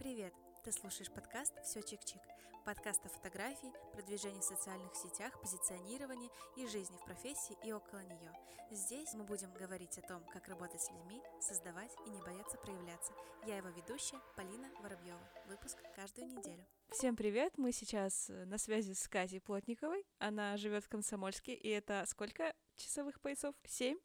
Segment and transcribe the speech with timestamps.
[0.00, 0.32] Привет!
[0.64, 2.22] Ты слушаешь подкаст «Все чик-чик».
[2.64, 8.32] Подкаст о фотографии, продвижении в социальных сетях, позиционировании и жизни в профессии и около нее.
[8.70, 13.12] Здесь мы будем говорить о том, как работать с людьми, создавать и не бояться проявляться.
[13.46, 15.20] Я его ведущая Полина Воробьева.
[15.48, 16.64] Выпуск каждую неделю.
[16.88, 17.58] Всем привет!
[17.58, 20.06] Мы сейчас э, на связи с Катей Плотниковой.
[20.18, 23.54] Она живет в Комсомольске, и это сколько часовых поясов?
[23.66, 23.98] Семь?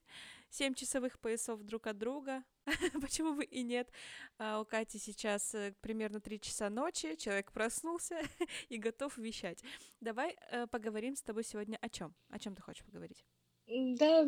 [0.50, 2.44] Семь часовых поясов друг от друга.
[3.02, 3.90] Почему бы и нет?
[4.38, 8.20] А у Кати сейчас э, примерно три часа ночи, человек проснулся
[8.70, 9.64] и готов вещать.
[10.02, 12.14] Давай э, поговорим с тобой сегодня о чем?
[12.30, 13.24] О чем ты хочешь поговорить?
[13.68, 14.26] Да,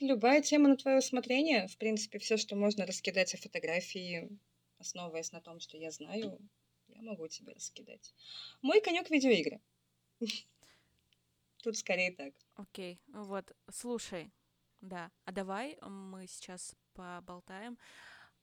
[0.00, 1.68] любая тема на твое усмотрение.
[1.68, 4.28] В принципе, все, что можно раскидать о фотографии,
[4.78, 6.38] основываясь на том, что я знаю,
[6.88, 8.14] я могу тебе раскидать.
[8.62, 9.60] Мой конек видеоигры.
[11.64, 12.34] Тут скорее так.
[12.56, 14.30] Окей, вот, слушай,
[14.82, 15.10] да.
[15.24, 17.78] А давай мы сейчас поболтаем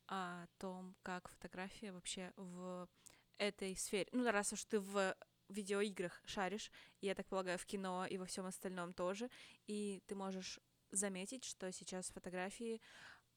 [0.08, 2.90] о том, как фотография вообще в
[3.38, 4.08] этой сфере.
[4.12, 5.16] Ну, раз уж ты в
[5.50, 9.30] видеоиграх шаришь, я так полагаю, в кино и во всем остальном тоже,
[9.68, 12.82] и ты можешь заметить, что сейчас фотографии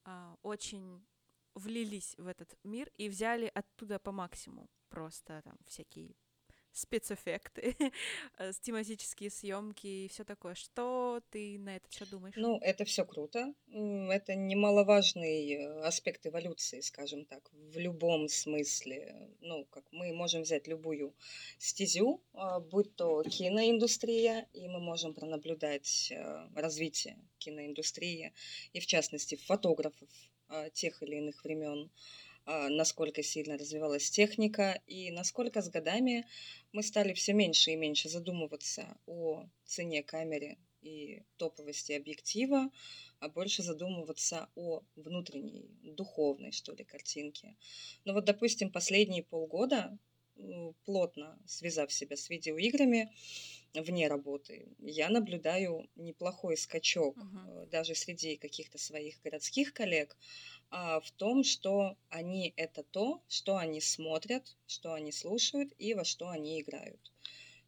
[0.03, 1.05] а, очень
[1.53, 6.15] влились в этот мир и взяли оттуда по максимуму просто там всякие
[6.75, 7.75] спецэффекты,
[8.37, 10.55] э, тематические съемки и все такое.
[10.55, 12.35] Что ты на это все думаешь?
[12.37, 13.53] Ну, это все круто.
[13.71, 19.29] Это немаловажный э, аспект эволюции, скажем так, в любом смысле.
[19.41, 21.15] Ну, как мы можем взять любую
[21.57, 28.33] стезю, а, будь то киноиндустрия, и мы можем пронаблюдать э, развитие киноиндустрии,
[28.73, 30.09] и в частности фотографов
[30.49, 31.89] а, тех или иных времен
[32.45, 36.25] насколько сильно развивалась техника и насколько с годами
[36.71, 42.69] мы стали все меньше и меньше задумываться о цене камеры и топовости объектива,
[43.19, 47.57] а больше задумываться о внутренней, духовной, что ли, картинке.
[48.03, 49.97] Но вот, допустим, последние полгода,
[50.83, 53.11] плотно связав себя с видеоиграми,
[53.81, 57.69] вне работы, я наблюдаю неплохой скачок uh-huh.
[57.69, 60.17] даже среди каких-то своих городских коллег
[60.69, 66.03] а, в том, что они это то, что они смотрят, что они слушают и во
[66.03, 67.11] что они играют.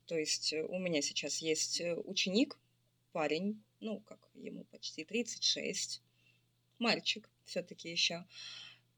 [0.06, 2.58] То есть э, у меня сейчас есть э, ученик,
[3.12, 6.02] парень, ну, как ему почти 36,
[6.80, 8.26] мальчик все-таки еще,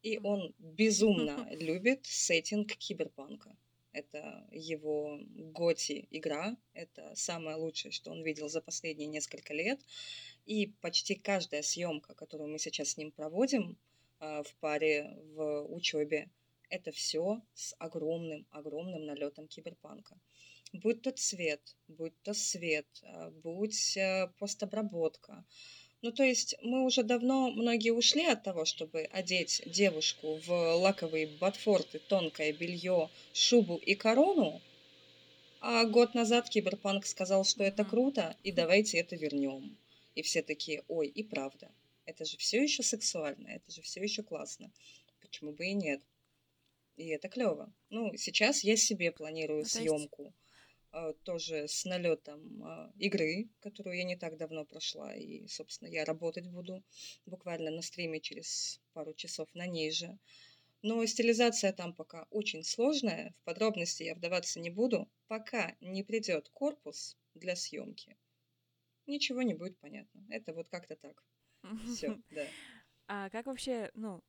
[0.04, 3.56] и он безумно любит сеттинг киберпанка.
[4.00, 5.20] Это его
[5.54, 6.56] Готи игра.
[6.74, 9.80] Это самое лучшее, что он видел за последние несколько лет.
[10.46, 13.78] И почти каждая съемка, которую мы сейчас с ним проводим
[14.20, 16.30] а, в паре в учебе,
[16.70, 20.18] это все с огромным, огромным налетом киберпанка.
[20.72, 25.46] Будь то цвет, будь то свет, а, будь э, постобработка,
[26.02, 31.28] ну, то есть мы уже давно, многие ушли от того, чтобы одеть девушку в лаковые
[31.28, 34.62] ботфорты, тонкое белье, шубу и корону,
[35.62, 39.78] а год назад Киберпанк сказал, что это круто, и давайте это вернем.
[40.16, 41.70] И все такие, ой, и правда,
[42.06, 44.72] это же все еще сексуально, это же все еще классно.
[45.22, 46.02] Почему бы и нет?
[46.96, 47.74] И это клево.
[47.90, 50.24] Ну, сейчас я себе планирую ну, съемку.
[50.24, 50.49] Есть а,
[51.24, 55.16] тоже с налетом а, игры, которую я не так давно прошла.
[55.16, 56.84] И, собственно, я работать буду
[57.26, 60.18] буквально на стриме через пару часов на ней же.
[60.82, 63.36] Но стилизация там пока очень сложная.
[63.42, 68.18] В подробности я вдаваться не буду, пока не придет корпус для съемки.
[69.06, 70.26] Ничего не будет понятно.
[70.30, 71.24] Это вот как-то так.
[71.86, 72.46] Все, да.
[73.08, 74.24] А как вообще, ну,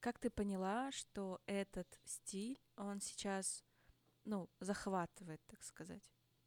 [0.00, 3.64] как ты поняла, что этот стиль, он сейчас
[4.24, 6.02] ну, захватывает, так сказать,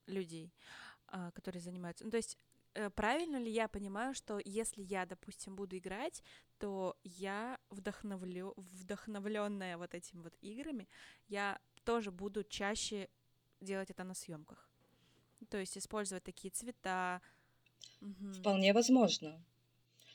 [0.07, 0.53] людей,
[1.07, 2.03] а, которые занимаются.
[2.05, 2.37] Ну, то есть
[2.73, 6.23] э, правильно ли я понимаю, что если я, допустим, буду играть,
[6.57, 10.87] то я вдохновлю, вдохновленная вот этими вот играми,
[11.27, 13.09] я тоже буду чаще
[13.61, 14.69] делать это на съемках.
[15.49, 17.21] То есть использовать такие цвета.
[18.39, 19.43] Вполне возможно.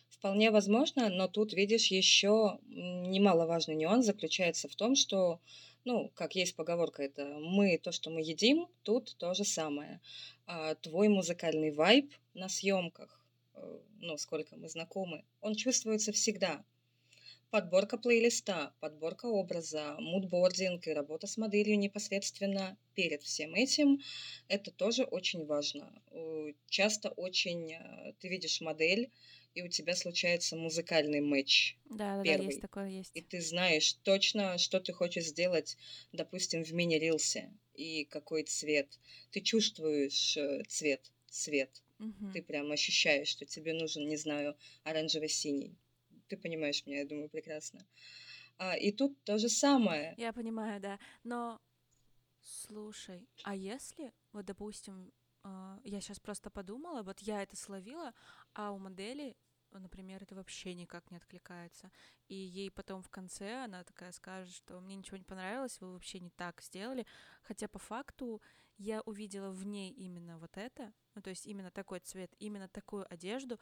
[0.08, 5.40] Вполне возможно, но тут, видишь, еще немаловажный нюанс заключается в том, что
[5.84, 10.00] ну, как есть поговорка, это мы, то, что мы едим, тут то же самое.
[10.46, 13.24] А твой музыкальный вайб на съемках,
[13.54, 16.64] э, ну, сколько мы знакомы, он чувствуется всегда.
[17.50, 24.00] Подборка плейлиста, подборка образа, мудбординг и работа с моделью непосредственно перед всем этим,
[24.48, 25.90] это тоже очень важно.
[26.68, 29.10] Часто очень э, ты видишь модель,
[29.58, 31.76] и у тебя случается музыкальный матч.
[31.90, 32.38] Да, да, первый.
[32.38, 33.10] да, есть такое, есть.
[33.14, 35.76] И ты знаешь точно, что ты хочешь сделать,
[36.12, 39.00] допустим, в мини-рилсе, и какой цвет.
[39.32, 41.82] Ты чувствуешь э, цвет, цвет.
[41.98, 42.32] Угу.
[42.34, 45.74] Ты прям ощущаешь, что тебе нужен, не знаю, оранжево-синий.
[46.28, 47.84] Ты понимаешь меня, я думаю, прекрасно.
[48.58, 50.14] А, и тут то же самое.
[50.18, 51.00] Я понимаю, да.
[51.24, 51.60] Но
[52.42, 55.12] слушай, а если, вот, допустим,
[55.42, 58.12] а, я сейчас просто подумала, вот я это словила,
[58.54, 59.36] а у модели
[59.72, 61.90] например, это вообще никак не откликается.
[62.28, 66.20] И ей потом в конце она такая скажет, что мне ничего не понравилось, вы вообще
[66.20, 67.06] не так сделали.
[67.42, 68.40] Хотя по факту
[68.78, 73.12] я увидела в ней именно вот это, ну то есть именно такой цвет, именно такую
[73.12, 73.58] одежду,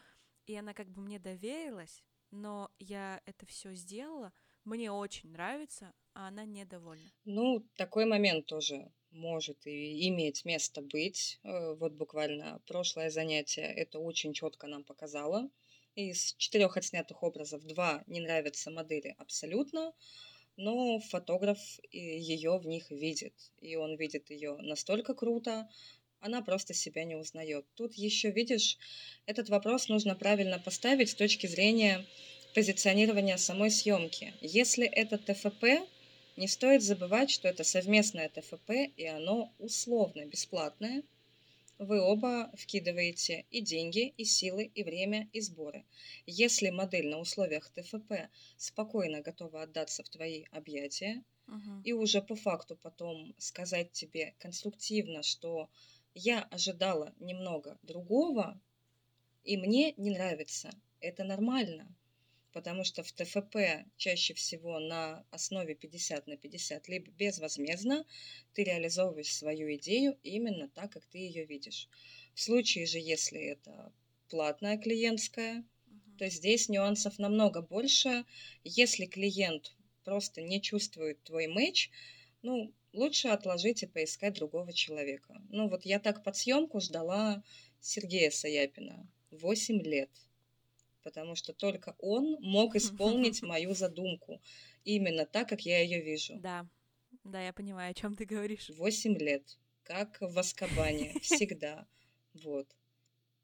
[0.46, 4.32] и она как бы мне доверилась, но я это все сделала,
[4.64, 7.10] мне очень нравится, а она недовольна.
[7.24, 11.40] Ну, такой момент тоже может и иметь место быть.
[11.42, 15.48] Э, вот буквально прошлое занятие это очень четко нам показало.
[15.96, 19.94] Из четырех отснятых образов два не нравятся модели абсолютно,
[20.58, 21.58] но фотограф
[21.90, 23.32] ее в них видит.
[23.62, 25.66] И он видит ее настолько круто,
[26.20, 27.64] она просто себя не узнает.
[27.76, 28.76] Тут еще, видишь,
[29.24, 32.04] этот вопрос нужно правильно поставить с точки зрения
[32.54, 34.34] позиционирования самой съемки.
[34.42, 35.88] Если это ТФП,
[36.36, 41.04] не стоит забывать, что это совместное ТФП, и оно условно бесплатное–
[41.78, 45.84] вы оба вкидываете и деньги, и силы, и время, и сборы.
[46.26, 51.82] Если модель на условиях ТФП спокойно готова отдаться в твои объятия, uh-huh.
[51.84, 55.68] и уже по факту потом сказать тебе конструктивно, что
[56.14, 58.60] я ожидала немного другого,
[59.44, 60.70] и мне не нравится,
[61.00, 61.94] это нормально
[62.56, 68.06] потому что в ТФП чаще всего на основе 50 на 50, либо безвозмездно
[68.54, 71.86] ты реализовываешь свою идею именно так, как ты ее видишь.
[72.32, 73.92] В случае же, если это
[74.30, 76.16] платная клиентская, uh-huh.
[76.16, 78.24] то здесь нюансов намного больше.
[78.64, 81.90] Если клиент просто не чувствует твой матч,
[82.40, 85.42] ну, лучше отложить и поискать другого человека.
[85.50, 87.44] Ну, вот я так под съемку ждала
[87.80, 90.10] Сергея Саяпина 8 лет
[91.06, 94.42] потому что только он мог исполнить мою задумку
[94.84, 96.34] именно так, как я ее вижу.
[96.40, 96.66] Да,
[97.22, 98.70] да, я понимаю, о чем ты говоришь.
[98.70, 101.86] Восемь лет, как в Аскабане, всегда.
[102.34, 102.66] Вот.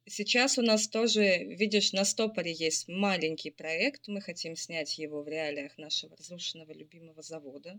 [0.07, 4.09] Сейчас у нас тоже, видишь, на стопоре есть маленький проект.
[4.09, 7.79] Мы хотим снять его в реалиях нашего разрушенного любимого завода.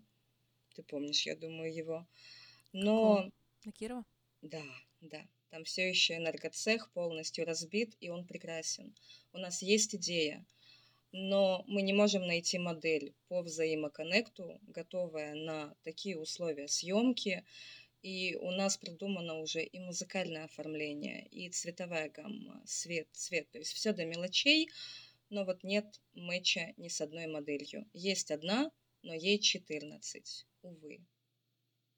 [0.76, 2.08] Ты помнишь, я думаю, его.
[2.72, 3.16] Но...
[3.16, 3.32] Какого?
[3.66, 4.06] На Кирова?
[4.42, 4.64] Да,
[5.02, 5.28] да.
[5.54, 8.96] Там все еще энергоцех полностью разбит, и он прекрасен.
[9.34, 10.44] У нас есть идея,
[11.12, 17.46] но мы не можем найти модель по взаимоконнекту, готовая на такие условия съемки.
[18.02, 23.48] И у нас продумано уже и музыкальное оформление, и цветовая гамма, свет, цвет.
[23.52, 24.72] То есть все до мелочей,
[25.30, 27.88] но вот нет мэча ни с одной моделью.
[27.94, 28.72] Есть одна,
[29.04, 31.06] но ей 14, увы.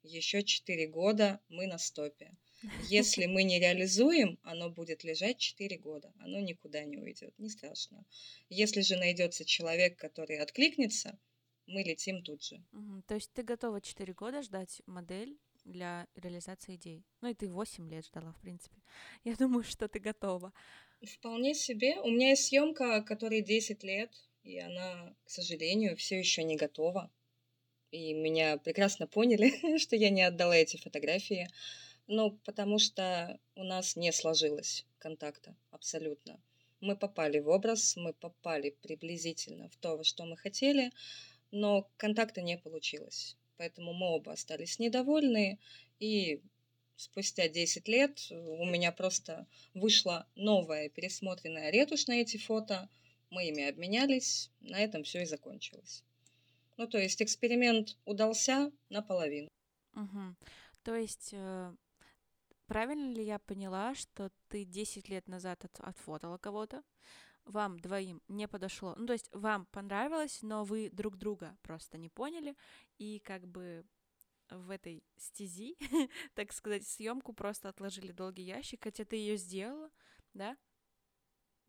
[0.04, 2.36] Еще 4 года мы на стопе.
[2.90, 8.06] Если мы не реализуем, оно будет лежать 4 года, оно никуда не уйдет, не страшно.
[8.50, 11.20] Если же найдется человек, который откликнется,
[11.68, 12.64] мы летим тут же.
[12.74, 13.04] Угу.
[13.08, 17.04] То есть ты готова 4 года ждать модель для реализации идей?
[17.22, 18.78] Ну и ты 8 лет ждала, в принципе.
[19.24, 20.54] Я думаю, что ты готова.
[21.02, 22.00] Вполне себе.
[22.02, 24.12] У меня есть съемка, которой 10 лет,
[24.44, 27.12] и она, к сожалению, все еще не готова.
[27.92, 31.50] И меня прекрасно поняли, что я не отдала эти фотографии.
[32.08, 36.40] Ну, потому что у нас не сложилось контакта абсолютно.
[36.80, 40.92] Мы попали в образ, мы попали приблизительно в то, что мы хотели,
[41.52, 43.36] но контакта не получилось.
[43.58, 45.60] Поэтому мы оба остались недовольны,
[46.00, 46.42] и
[46.96, 52.90] спустя 10 лет у меня просто вышла новая пересмотренная ретушь на эти фото,
[53.30, 56.04] мы ими обменялись, на этом все и закончилось.
[56.78, 59.50] Ну, то есть эксперимент удался наполовину.
[59.96, 60.36] Угу.
[60.84, 61.74] То есть э,
[62.68, 66.84] Правильно ли я поняла, что ты 10 лет назад от, отфотала кого-то,
[67.46, 72.10] вам двоим не подошло, ну то есть вам понравилось, но вы друг друга просто не
[72.10, 72.56] поняли,
[72.98, 73.86] и как бы
[74.50, 75.76] в этой стези,
[76.34, 79.90] так сказать, съемку просто отложили долгий ящик, хотя ты ее сделала,
[80.34, 80.58] да?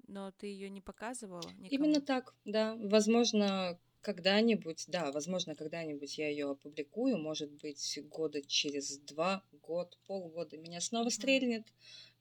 [0.09, 1.69] Но ты ее не показывала никому.
[1.71, 2.77] Именно так, да.
[2.77, 10.57] Возможно, когда-нибудь, да, возможно, когда-нибудь я ее опубликую, может быть, года через два, год, полгода
[10.57, 11.67] меня снова стрельнет,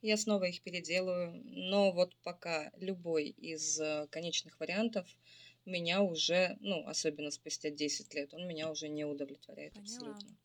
[0.01, 1.39] я снова их переделаю.
[1.43, 5.07] Но вот пока любой из э, конечных вариантов
[5.63, 9.83] меня уже, ну, особенно спустя 10 лет, он меня уже не удовлетворяет Поняла.
[9.85, 10.37] абсолютно.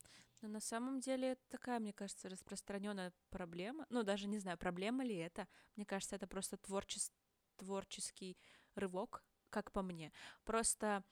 [0.42, 3.87] Но на самом деле это такая, мне кажется, распространенная проблема.
[3.88, 5.49] Ну, даже не знаю, проблема ли это.
[5.75, 7.11] Мне кажется, это просто творчес...
[7.56, 8.37] творческий
[8.75, 10.12] рывок, как по мне.
[10.44, 11.02] Просто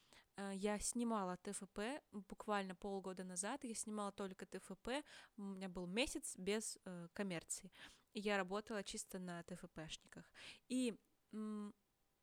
[0.52, 1.80] я снимала ТФП
[2.12, 4.88] буквально полгода назад, я снимала только ТФП,
[5.37, 7.73] у меня был месяц без э, коммерции,
[8.14, 10.30] я работала чисто на ТФПшниках.
[10.68, 10.97] И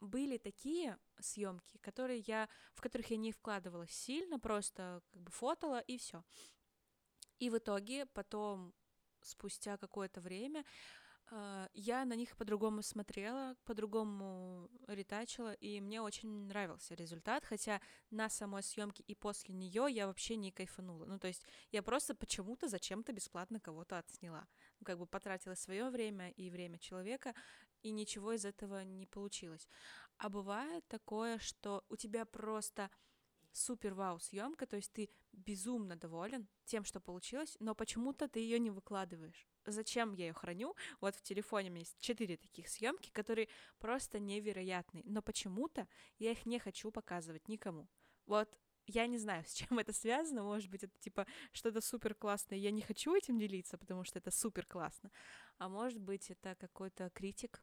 [0.01, 5.79] были такие съемки, которые я, в которых я не вкладывалась сильно, просто как бы фотала
[5.79, 6.23] и все.
[7.39, 8.73] И в итоге потом,
[9.21, 10.63] спустя какое-то время,
[11.73, 18.61] я на них по-другому смотрела, по-другому ретачила, и мне очень нравился результат, хотя на самой
[18.61, 21.05] съемке и после нее я вообще не кайфанула.
[21.05, 24.47] Ну, то есть я просто почему-то зачем-то бесплатно кого-то отсняла.
[24.83, 27.33] Как бы потратила свое время и время человека,
[27.81, 29.67] и ничего из этого не получилось.
[30.17, 32.89] А бывает такое, что у тебя просто
[33.51, 38.59] супер вау съемка, то есть ты безумно доволен тем, что получилось, но почему-то ты ее
[38.59, 39.47] не выкладываешь.
[39.65, 40.75] Зачем я ее храню?
[41.01, 43.47] Вот в телефоне у меня есть четыре таких съемки, которые
[43.79, 45.87] просто невероятные, но почему-то
[46.19, 47.87] я их не хочу показывать никому.
[48.25, 48.57] Вот
[48.87, 52.71] я не знаю, с чем это связано, может быть, это типа что-то супер классное, я
[52.71, 55.11] не хочу этим делиться, потому что это супер классно,
[55.57, 57.61] а может быть, это какой-то критик,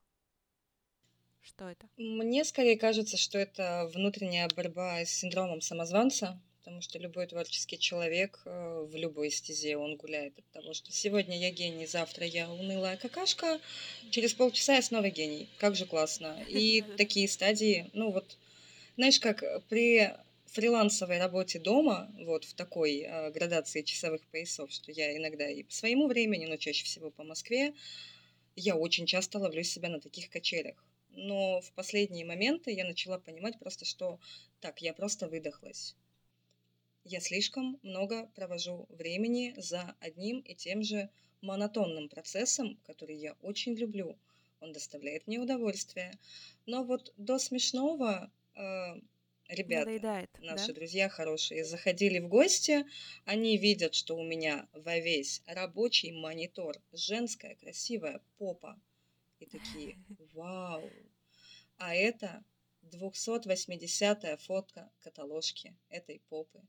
[1.40, 1.88] что это?
[1.96, 8.40] Мне скорее кажется, что это внутренняя борьба с синдромом самозванца, потому что любой творческий человек
[8.44, 12.96] э, в любой стезе, он гуляет от того, что сегодня я гений, завтра я унылая
[12.96, 13.60] какашка,
[14.12, 15.48] через полчаса я снова гений.
[15.58, 16.40] Как же классно.
[16.48, 18.38] И такие стадии, ну вот,
[18.96, 20.14] знаешь, как при
[20.46, 25.72] фрилансовой работе дома, вот в такой э, градации часовых поясов, что я иногда и по
[25.72, 27.74] своему времени, но чаще всего по Москве,
[28.54, 30.76] я очень часто ловлю себя на таких качелях
[31.14, 34.18] но в последние моменты я начала понимать просто, что
[34.60, 35.94] так, я просто выдохлась.
[37.04, 43.74] Я слишком много провожу времени за одним и тем же монотонным процессом, который я очень
[43.74, 44.16] люблю.
[44.60, 46.18] Он доставляет мне удовольствие.
[46.66, 48.60] Но вот до смешного э,
[49.48, 50.74] ребята, Надоедает, наши да?
[50.74, 52.86] друзья хорошие, заходили в гости,
[53.24, 58.80] они видят, что у меня во весь рабочий монитор женская красивая попа–
[59.42, 59.98] и такие,
[60.34, 60.88] вау.
[61.78, 62.44] А это
[62.84, 66.60] 280-я фотка каталожки этой попы.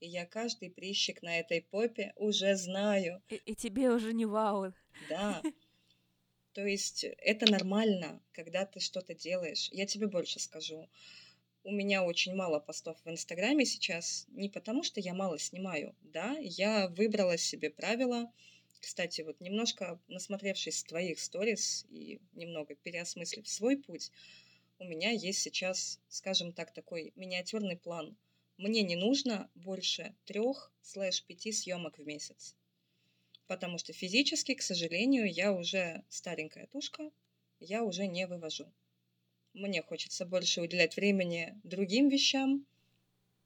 [0.00, 3.22] И я каждый прыщик на этой попе уже знаю.
[3.28, 4.72] И, и тебе уже не вау.
[5.08, 5.42] Да.
[6.52, 9.68] То есть это нормально, когда ты что-то делаешь.
[9.72, 10.88] Я тебе больше скажу.
[11.64, 16.36] У меня очень мало постов в Инстаграме сейчас, не потому что я мало снимаю, да,
[16.38, 18.32] я выбрала себе правила,
[18.80, 24.10] кстати, вот немножко насмотревшись твоих сторис и немного переосмыслив свой путь,
[24.78, 28.16] у меня есть сейчас, скажем так, такой миниатюрный план.
[28.58, 32.54] Мне не нужно больше трех слэш пяти съемок в месяц.
[33.46, 37.10] Потому что физически, к сожалению, я уже старенькая тушка,
[37.60, 38.70] я уже не вывожу.
[39.54, 42.66] Мне хочется больше уделять времени другим вещам.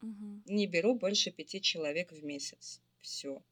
[0.00, 0.42] Угу.
[0.47, 2.81] Не беру больше пяти человек в месяц.
[3.00, 3.42] Все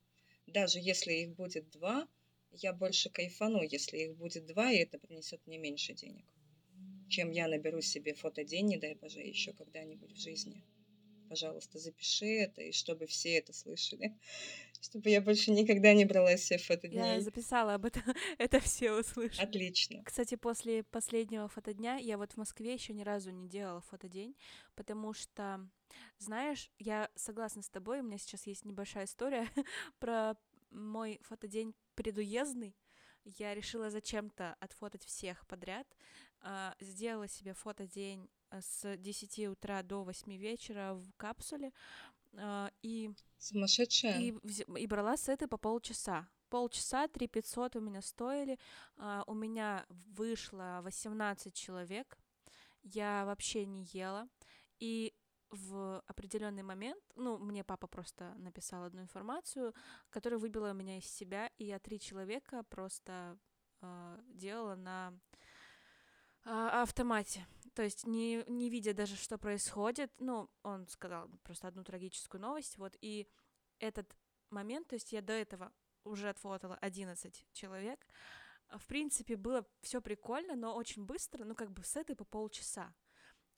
[0.51, 2.09] даже если их будет два,
[2.53, 6.27] я больше кайфану, если их будет два, и это принесет мне меньше денег,
[7.09, 10.65] чем я наберу себе фотодень, не дай боже, еще когда-нибудь в жизни.
[11.31, 14.19] Пожалуйста, запиши это, и чтобы все это слышали,
[14.83, 17.15] чтобы я больше никогда не брала себе фотодня.
[17.15, 18.03] Я записала об этом,
[18.39, 19.47] это все услышали.
[19.47, 20.03] Отлично.
[20.03, 24.35] Кстати, после последнего фотодня я вот в Москве еще ни разу не делала фотодень,
[24.75, 25.71] потому что
[26.19, 29.49] знаешь, я согласна с тобой, у меня сейчас есть небольшая история
[30.01, 30.35] про
[30.73, 32.77] мой фотодень предуездный.
[33.25, 35.87] Я решила зачем-то отфотать всех подряд.
[36.41, 41.73] А, сделала себе фотодень с 10 утра до 8 вечера в капсуле.
[42.37, 44.19] А, и, Сумасшедшая.
[44.19, 44.35] И,
[44.79, 48.59] и брала сеты по полчаса полчаса 3 500 у меня стоили,
[48.97, 52.19] uh, у меня вышло 18 человек,
[52.83, 54.29] я вообще не ела,
[54.81, 55.15] и
[55.51, 59.75] в определенный момент, ну, мне папа просто написал одну информацию,
[60.11, 63.37] которая выбила меня из себя, и я три человека просто
[63.81, 65.13] э, делала на
[66.45, 67.47] э, автомате.
[67.75, 72.79] То есть не, не видя даже, что происходит, ну, он сказал просто одну трагическую новость,
[72.79, 73.29] вот, и
[73.79, 74.17] этот
[74.51, 75.73] момент, то есть я до этого
[76.05, 78.07] уже отфотала 11 человек,
[78.79, 82.95] в принципе, было все прикольно, но очень быстро, ну, как бы сеты по полчаса.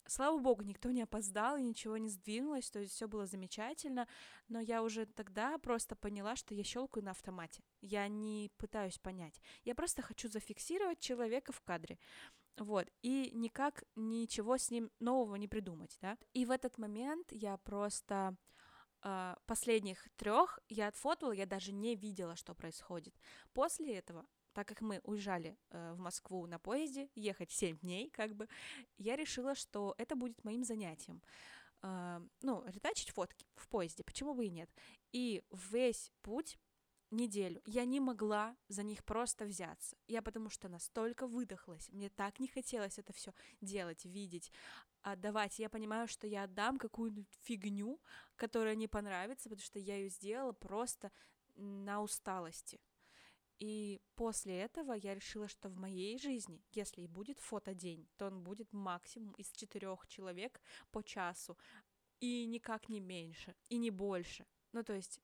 [0.07, 4.09] Слава богу, никто не опоздал и ничего не сдвинулось, то есть все было замечательно,
[4.49, 7.63] но я уже тогда просто поняла, что я щелкаю на автомате.
[7.81, 9.41] Я не пытаюсь понять.
[9.65, 11.99] Я просто хочу зафиксировать человека в кадре.
[12.59, 16.19] Вот, и никак ничего с ним нового не придумать, да.
[16.33, 18.37] И в этот момент я просто
[19.03, 23.15] э, последних трех я отфотовала, я даже не видела, что происходит.
[23.53, 28.35] После этого так как мы уезжали э, в Москву на поезде, ехать 7 дней, как
[28.35, 28.49] бы,
[28.99, 31.23] я решила, что это будет моим занятием.
[31.83, 34.71] Э, ну, ретачить фотки в поезде, почему бы и нет.
[35.13, 36.59] И весь путь
[37.13, 37.63] неделю.
[37.67, 39.97] Я не могла за них просто взяться.
[40.09, 41.89] Я потому что настолько выдохлась.
[41.91, 44.51] Мне так не хотелось это все делать, видеть,
[45.03, 45.59] отдавать.
[45.59, 48.01] Я понимаю, что я отдам какую-нибудь фигню,
[48.37, 51.13] которая не понравится, потому что я ее сделала просто
[51.55, 52.81] на усталости.
[53.59, 58.43] И после этого я решила, что в моей жизни, если и будет фотодень, то он
[58.43, 61.57] будет максимум из четырех человек по часу,
[62.19, 64.47] и никак не меньше, и не больше.
[64.73, 65.21] Ну, то есть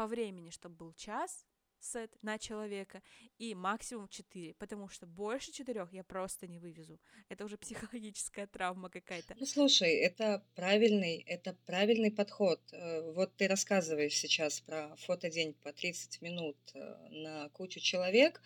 [0.00, 1.44] по времени, чтобы был час,
[1.78, 3.02] сет на человека
[3.36, 6.98] и максимум 4, потому что больше четырех я просто не вывезу.
[7.28, 9.36] Это уже психологическая травма какая-то.
[9.38, 12.62] Ну, слушай, это правильный, это правильный подход.
[12.72, 18.40] Э, вот ты рассказываешь сейчас про фотодень по 30 минут э, на кучу человек.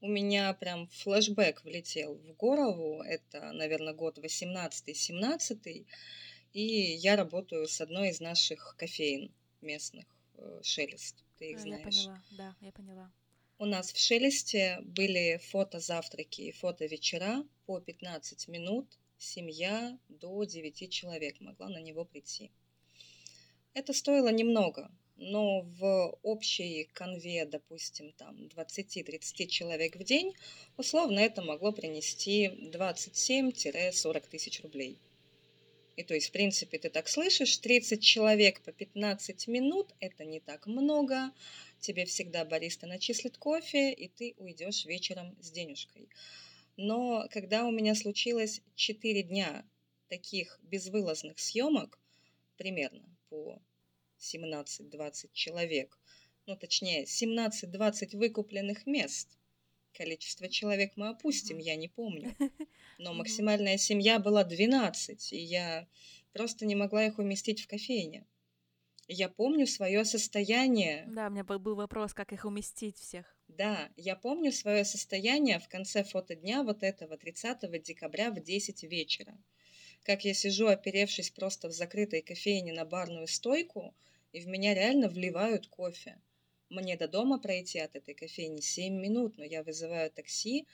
[0.00, 3.02] У меня прям флешбэк влетел в голову.
[3.02, 5.86] Это, наверное, год 18-17.
[6.52, 10.06] И я работаю с одной из наших кофеин местных,
[10.62, 11.84] Шелест ты их а, знаешь.
[11.84, 13.12] Я поняла, да, я поняла.
[13.58, 18.98] У нас в Шелесте были фото-завтраки и фото-вечера по 15 минут.
[19.16, 22.50] Семья до 9 человек могла на него прийти.
[23.72, 30.34] Это стоило немного, но в общей конве, допустим, там 20-30 человек в день,
[30.76, 34.98] условно это могло принести 27-40 тысяч рублей.
[35.96, 40.40] И то есть, в принципе, ты так слышишь, 30 человек по 15 минут– это не
[40.40, 41.30] так много.
[41.78, 46.08] Тебе всегда бариста начислит кофе, и ты уйдешь вечером с денежкой.
[46.76, 49.64] Но когда у меня случилось 4 дня
[50.08, 52.00] таких безвылазных съемок,
[52.56, 53.62] примерно по
[54.18, 55.98] 17-20 человек,
[56.46, 59.38] ну точнее 17-20 выкупленных мест–
[59.96, 62.34] Количество человек мы опустим, я не помню.
[62.98, 65.86] Но максимальная семья была 12, и я
[66.32, 68.26] просто не могла их уместить в кофейне.
[69.06, 71.04] Я помню свое состояние.
[71.06, 73.36] Да, у меня был вопрос, как их уместить всех.
[73.48, 79.38] Да, я помню свое состояние в конце фотодня вот этого 30 декабря в 10 вечера.
[80.02, 83.94] Как я сижу, оперевшись просто в закрытой кофейне на барную стойку,
[84.32, 86.18] и в меня реально вливают кофе.
[86.70, 90.66] Мне до дома пройти от этой кофейни 7 минут, но я вызываю такси,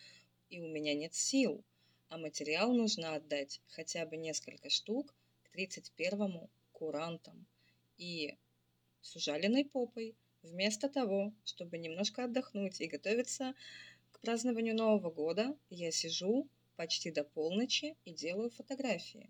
[0.49, 1.64] и у меня нет сил.
[2.09, 5.14] А материал нужно отдать хотя бы несколько штук
[5.45, 7.47] к 31-му курантам.
[7.99, 8.37] И
[9.01, 13.55] с ужаленной попой, вместо того, чтобы немножко отдохнуть и готовиться
[14.11, 19.29] к празднованию Нового года, я сижу почти до полночи и делаю фотографии.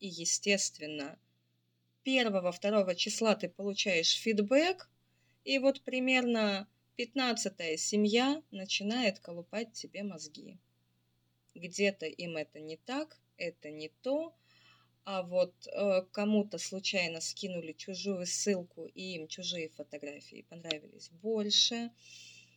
[0.00, 1.18] И, естественно,
[2.04, 4.88] 1-2 числа ты получаешь фидбэк,
[5.44, 10.58] и вот примерно пятнадцатая семья начинает колупать тебе мозги.
[11.54, 14.34] Где-то им это не так, это не то,
[15.04, 21.90] а вот э, кому-то случайно скинули чужую ссылку, и им чужие фотографии понравились больше.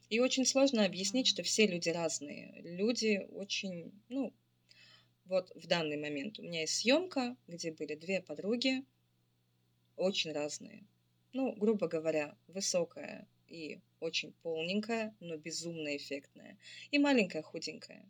[0.09, 2.61] И очень сложно объяснить, что все люди разные.
[2.61, 4.33] Люди очень, ну,
[5.25, 8.85] вот в данный момент у меня есть съемка, где были две подруги,
[9.97, 10.85] очень разные
[11.37, 16.57] ну, грубо говоря, высокая и очень полненькая, но безумно эффектная,
[16.89, 18.09] и маленькая худенькая.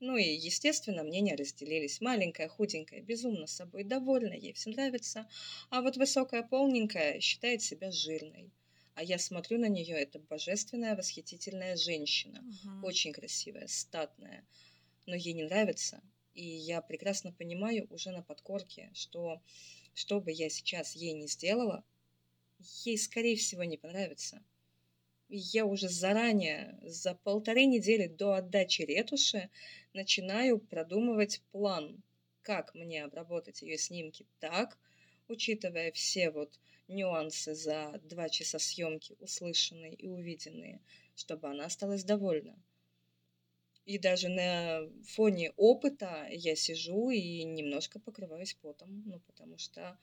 [0.00, 2.00] Ну и, естественно, мнения разделились.
[2.00, 5.28] Маленькая, худенькая, безумно собой довольна, ей все нравится,
[5.68, 8.50] а вот высокая, полненькая считает себя жирной.
[8.94, 12.86] А я смотрю на нее, это божественная, восхитительная женщина, угу.
[12.86, 14.46] очень красивая, статная,
[15.04, 16.02] но ей не нравится.
[16.32, 19.42] И я прекрасно понимаю уже на подкорке, что
[19.92, 21.82] что бы я сейчас ей не сделала,
[22.58, 24.42] ей, скорее всего, не понравится.
[25.28, 29.50] Я уже заранее, за полторы недели до отдачи ретуши,
[29.92, 32.02] начинаю продумывать план,
[32.42, 34.78] как мне обработать ее снимки так,
[35.28, 40.80] учитывая все вот нюансы за два часа съемки, услышанные и увиденные,
[41.16, 42.56] чтобы она осталась довольна.
[43.84, 49.98] И даже на фоне опыта я сижу и немножко покрываюсь потом, ну, потому что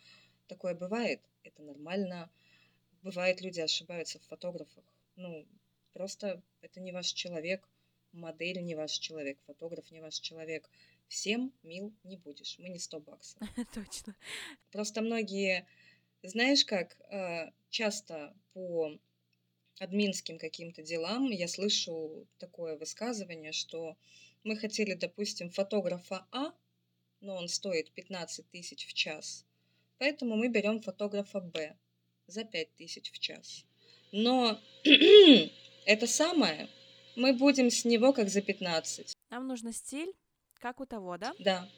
[0.47, 2.29] такое бывает, это нормально,
[3.03, 4.85] Бывает, люди ошибаются в фотографах.
[5.17, 5.45] Ну,
[5.91, 7.67] просто это не ваш человек,
[8.13, 10.69] модель не ваш человек, фотограф не ваш человек.
[11.09, 12.57] Всем мил не будешь.
[12.59, 13.41] Мы не 100 баксов.
[13.73, 14.15] Точно.
[14.71, 15.67] Просто многие,
[16.21, 18.97] знаешь как, э, часто по
[19.79, 23.97] админским каким-то делам я слышу такое высказывание, что
[24.43, 26.53] мы хотели, допустим, фотографа А,
[27.19, 29.45] но он стоит 15 тысяч в час,
[29.97, 31.75] поэтому мы берем фотографа Б
[32.27, 33.65] за 5 тысяч в час.
[34.11, 34.59] Но
[35.85, 36.69] это самое
[37.15, 39.13] мы будем с него как за 15.
[39.29, 40.13] Нам нужно стиль,
[40.59, 41.33] как у того, да?
[41.39, 41.69] Да.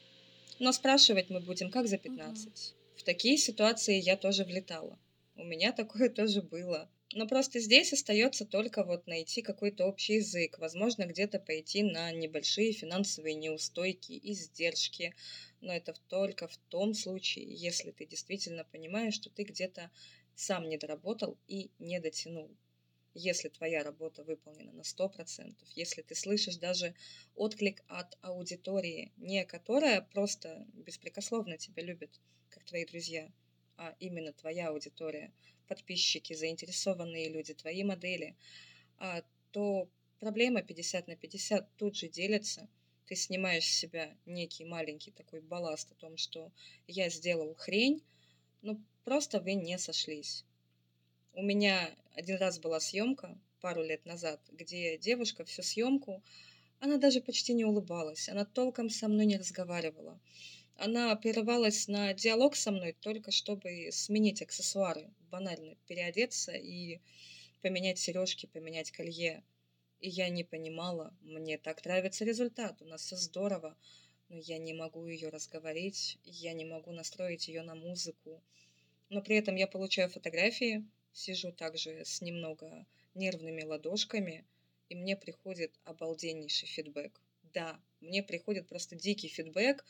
[0.58, 2.46] Но спрашивать мы будем как за 15.
[2.46, 2.98] Угу.
[2.98, 4.98] В такие ситуации я тоже влетала.
[5.36, 6.88] у меня такое тоже было.
[7.14, 12.72] Но просто здесь остается только вот найти какой-то общий язык, возможно, где-то пойти на небольшие
[12.72, 15.14] финансовые неустойки, издержки,
[15.60, 19.90] но это только в том случае, если ты действительно понимаешь, что ты где-то
[20.36, 22.50] сам не доработал и не дотянул.
[23.14, 26.94] Если твоя работа выполнена на 100%, если ты слышишь даже
[27.34, 32.20] отклик от аудитории, не которая просто беспрекословно тебя любит,
[32.50, 33.32] как твои друзья,
[33.78, 35.32] а именно твоя аудитория,
[35.66, 38.36] подписчики, заинтересованные люди, твои модели,
[38.98, 39.22] а,
[39.52, 39.88] то
[40.20, 42.68] проблема 50 на 50 тут же делится.
[43.06, 46.52] Ты снимаешь с себя некий маленький такой балласт о том, что
[46.86, 48.02] я сделал хрень,
[48.66, 50.44] ну просто вы не сошлись.
[51.34, 56.22] У меня один раз была съемка пару лет назад, где девушка всю съемку,
[56.80, 60.20] она даже почти не улыбалась, она толком со мной не разговаривала.
[60.74, 67.00] Она прерывалась на диалог со мной только чтобы сменить аксессуары, банально переодеться и
[67.62, 69.44] поменять сережки, поменять колье.
[70.00, 73.76] И я не понимала, мне так нравится результат, у нас все здорово,
[74.28, 78.42] но я не могу ее разговорить, я не могу настроить ее на музыку.
[79.08, 84.44] Но при этом я получаю фотографии, сижу также с немного нервными ладошками,
[84.88, 87.20] и мне приходит обалденнейший фидбэк
[87.56, 89.82] да, мне приходит просто дикий фидбэк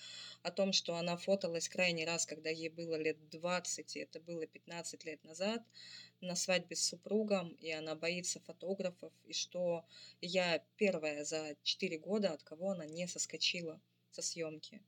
[0.42, 4.46] о том, что она фоталась крайний раз, когда ей было лет 20, и это было
[4.46, 5.64] 15 лет назад,
[6.20, 9.84] на свадьбе с супругом, и она боится фотографов, и что
[10.20, 14.82] я первая за 4 года, от кого она не соскочила со съемки.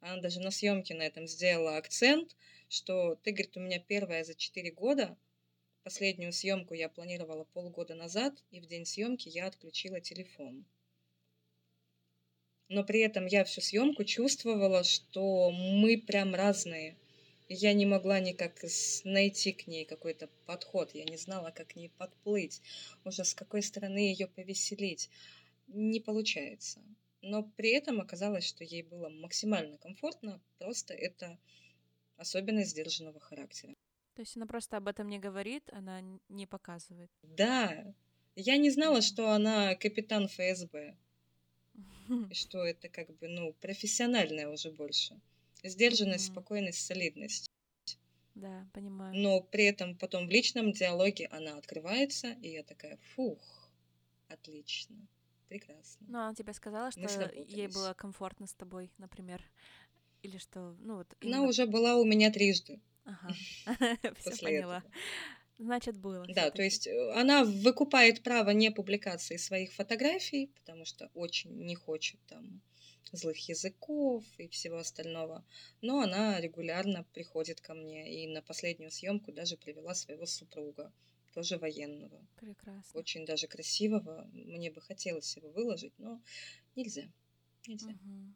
[0.00, 2.36] Она даже на съемке на этом сделала акцент,
[2.68, 5.16] что ты, говорит, у меня первая за 4 года,
[5.84, 10.64] Последнюю съемку я планировала полгода назад, и в день съемки я отключила телефон
[12.72, 16.96] но при этом я всю съемку чувствовала, что мы прям разные.
[17.48, 18.64] Я не могла никак
[19.04, 22.62] найти к ней какой-то подход, я не знала, как к ней подплыть,
[23.04, 25.10] уже с какой стороны ее повеселить.
[25.66, 26.80] Не получается.
[27.22, 31.38] Но при этом оказалось, что ей было максимально комфортно, просто это
[32.16, 33.74] особенность сдержанного характера.
[34.14, 37.10] То есть она просто об этом не говорит, она не показывает.
[37.22, 37.94] Да.
[38.34, 40.96] Я не знала, что она капитан ФСБ.
[42.30, 45.20] И что это как бы, ну, профессиональное уже больше.
[45.62, 47.48] Сдержанность, спокойность, солидность.
[48.34, 49.14] Да, понимаю.
[49.14, 53.70] Но при этом потом в личном диалоге она открывается, и я такая, фух,
[54.28, 54.96] отлично,
[55.52, 56.06] прекрасно.
[56.08, 59.42] Ну, она тебе сказала, что ей было комфортно с тобой, например,
[60.22, 61.14] или что, ну вот.
[61.20, 61.38] Именно...
[61.38, 62.80] Она уже была у меня трижды.
[63.04, 63.34] Ага,
[64.18, 64.78] все поняла.
[64.78, 64.92] Этого.
[65.58, 66.24] Значит, было.
[66.28, 71.74] Да, то есть э, она выкупает право не публикации своих фотографий, потому что очень не
[71.74, 72.62] хочет там
[73.12, 75.44] злых языков и всего остального.
[75.82, 80.92] Но она регулярно приходит ко мне и на последнюю съемку даже привела своего супруга,
[81.32, 82.26] тоже военного.
[82.36, 82.98] Прекрасно.
[82.98, 84.28] Очень даже красивого.
[84.32, 86.20] Мне бы хотелось его выложить, но
[86.76, 87.08] нельзя.
[87.66, 87.90] Нельзя.
[87.90, 88.34] Угу.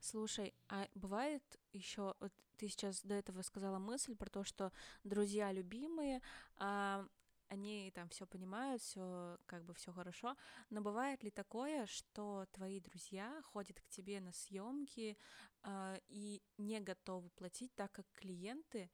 [0.00, 5.52] Слушай, а бывает еще, вот ты сейчас до этого сказала мысль про то, что друзья
[5.52, 6.20] любимые,
[6.56, 7.06] а,
[7.48, 10.36] они там все понимают, все как бы все хорошо,
[10.70, 15.16] но бывает ли такое, что твои друзья ходят к тебе на съемки
[15.62, 18.90] а, и не готовы платить так, как клиенты,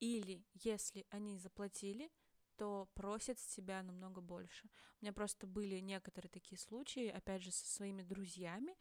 [0.00, 2.10] или если они заплатили,
[2.56, 4.68] то просят с тебя намного больше.
[5.00, 8.74] У меня просто были некоторые такие случаи, опять же, со своими друзьями.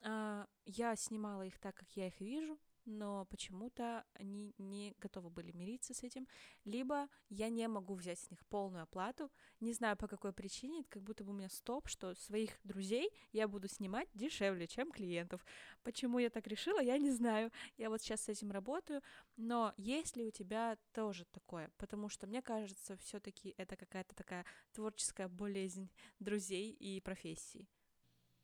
[0.00, 5.52] А, я снимала их так, как я их вижу, но почему-то они не готовы были
[5.52, 6.26] мириться с этим,
[6.64, 11.02] либо я не могу взять с них полную оплату, не знаю по какой причине, как
[11.02, 15.44] будто бы у меня стоп, что своих друзей я буду снимать дешевле, чем клиентов.
[15.82, 19.02] Почему я так решила, я не знаю, я вот сейчас с этим работаю,
[19.36, 21.70] но есть ли у тебя тоже такое?
[21.78, 27.68] Потому что мне кажется, все таки это какая-то такая творческая болезнь друзей и профессии.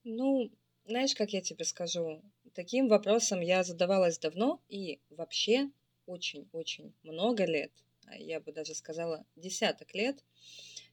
[0.05, 0.51] Ну,
[0.87, 2.23] знаешь, как я тебе скажу,
[2.59, 5.71] таким вопросом я задавалась давно и вообще
[6.07, 7.71] очень-очень много лет,
[8.05, 10.25] а я бы даже сказала десяток лет,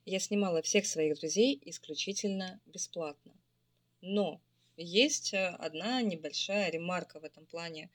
[0.06, 3.34] я снимала всех своих друзей исключительно бесплатно.
[4.02, 4.40] Но
[4.78, 7.90] есть э, одна небольшая ремарка в этом плане.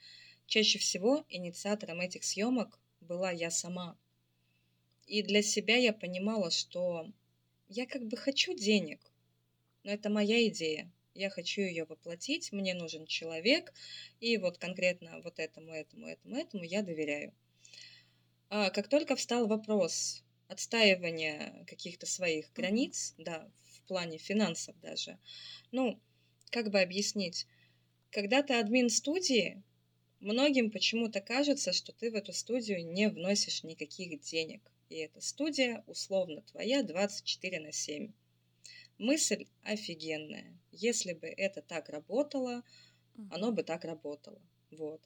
[0.48, 3.96] Чаще всего инициатором этих съемок была я сама.
[5.06, 7.06] И для себя я понимала, что
[7.68, 8.98] я как бы хочу денег,
[9.84, 13.72] но это моя идея я хочу ее воплотить, мне нужен человек,
[14.20, 17.34] и вот конкретно вот этому, этому, этому, этому я доверяю.
[18.48, 25.18] А как только встал вопрос отстаивания каких-то своих границ, да, в плане финансов даже,
[25.70, 26.00] ну,
[26.50, 27.46] как бы объяснить,
[28.10, 29.62] когда ты админ студии,
[30.20, 34.60] Многим почему-то кажется, что ты в эту студию не вносишь никаких денег.
[34.90, 38.12] И эта студия условно твоя 24 на 7.
[39.00, 40.60] Мысль офигенная.
[40.72, 42.62] Если бы это так работало,
[43.30, 44.42] оно бы так работало.
[44.70, 45.00] Вот.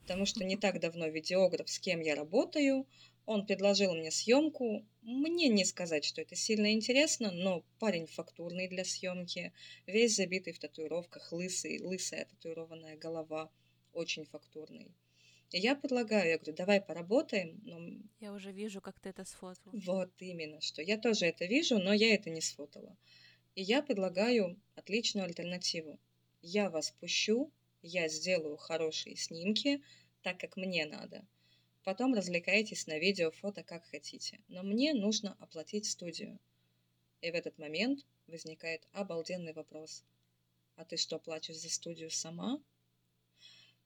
[0.00, 2.86] Потому что не так давно видеограф, с кем я работаю,
[3.26, 4.86] он предложил мне съемку.
[5.02, 9.52] Мне не сказать, что это сильно интересно, но парень фактурный для съемки,
[9.86, 13.50] весь забитый в татуировках, лысый, лысая татуированная голова,
[13.92, 14.90] очень фактурный.
[15.50, 17.60] И я предлагаю, я говорю, давай поработаем.
[17.62, 17.78] Но...
[18.20, 19.74] Я уже вижу, как ты это сфотал.
[19.84, 22.96] Вот именно, что я тоже это вижу, но я это не сфотала.
[23.54, 25.98] И я предлагаю отличную альтернативу.
[26.42, 29.82] Я вас пущу, я сделаю хорошие снимки,
[30.22, 31.24] так как мне надо.
[31.84, 34.40] Потом развлекайтесь на видео, фото, как хотите.
[34.48, 36.40] Но мне нужно оплатить студию.
[37.20, 40.02] И в этот момент возникает обалденный вопрос.
[40.76, 42.60] А ты что, платишь за студию сама?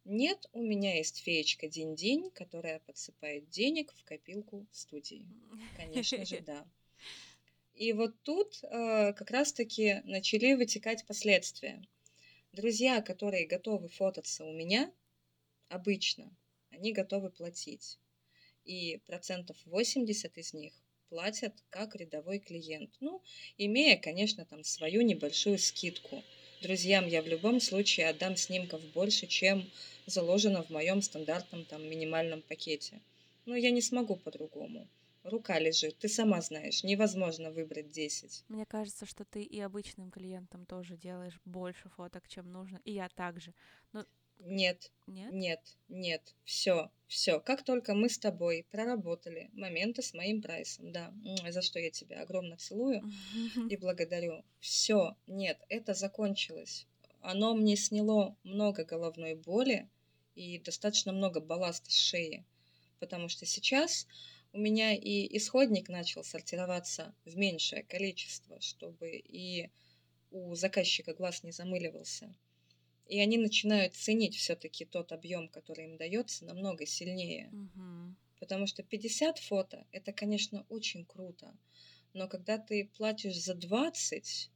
[0.05, 5.27] Нет, у меня есть феечка День-День, которая подсыпает денег в копилку студии.
[5.77, 6.67] Конечно же, да.
[7.79, 11.81] И вот тут э, как раз-таки начали вытекать последствия.
[12.53, 14.93] Друзья, которые готовы фототься у меня,
[15.69, 16.29] обычно
[16.71, 18.01] они готовы платить.
[18.65, 20.73] И процентов 80 из них
[21.09, 22.91] платят как рядовой клиент.
[22.99, 23.23] Ну,
[23.59, 26.25] имея, конечно, там свою небольшую скидку.
[26.61, 29.71] Друзьям я в любом случае отдам снимков больше, чем
[30.05, 33.01] заложено в моем стандартном там минимальном пакете.
[33.47, 34.89] Но я не смогу по-другому.
[35.25, 38.45] Рука лежит, ты сама знаешь, невозможно выбрать 10.
[38.49, 43.09] Мне кажется, что ты и обычным клиентам тоже делаешь больше фоток, чем нужно, и я
[43.09, 43.53] также.
[43.93, 44.05] Но
[44.41, 47.41] нет, нет, нет, нет, все, все.
[47.41, 51.13] Как только мы с тобой проработали моменты с моим прайсом, да,
[51.51, 53.03] за что я тебя огромно целую
[53.69, 54.45] и благодарю.
[54.61, 56.87] Все, нет, это закончилось.
[57.21, 59.89] Оно мне сняло много головной боли
[60.37, 62.45] и достаточно много балласта с шеи,
[63.01, 64.07] потому что сейчас
[64.59, 69.71] у меня и исходник начал сортироваться в меньшее количество, чтобы и
[70.33, 72.35] у заказчика глаз не замыливался.
[73.07, 77.51] И они начинают ценить все-таки тот объем, который им дается, намного сильнее.
[77.53, 78.17] Угу.
[78.41, 81.57] Потому что 50 фото это, конечно, очень круто.
[82.13, 84.51] Но когда ты платишь за 20,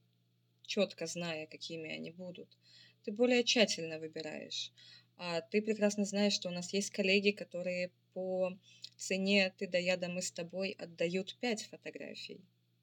[0.66, 2.58] четко зная, какими они будут,
[3.04, 4.72] ты более тщательно выбираешь.
[5.16, 8.58] А ты прекрасно знаешь, что у нас есть коллеги, которые по
[8.96, 12.40] цене ты да я да мы с тобой отдают 5 фотографий,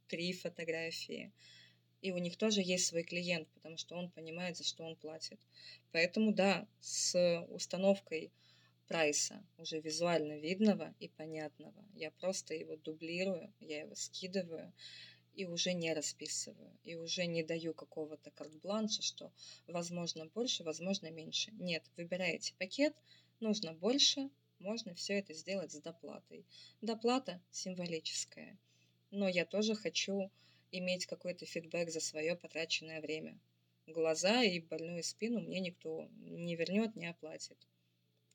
[0.08, 1.32] 3 фотографии
[2.02, 5.40] и у них тоже есть свой клиент, потому что он понимает, за что он платит.
[5.92, 8.32] Поэтому да, с установкой
[8.88, 14.74] прайса, уже визуально видного и понятного, я просто его дублирую, я его скидываю
[15.34, 19.32] и уже не расписываю, и уже не даю какого-то карт-бланша, что
[19.68, 21.52] возможно больше, возможно меньше.
[21.52, 22.96] Нет, выбираете пакет,
[23.40, 26.46] нужно больше, можно все это сделать с доплатой.
[26.82, 28.58] Доплата символическая,
[29.12, 30.32] но я тоже хочу
[30.72, 33.40] иметь какой-то фидбэк за свое потраченное время.
[33.88, 37.58] Глаза и больную спину мне никто не вернет, не оплатит.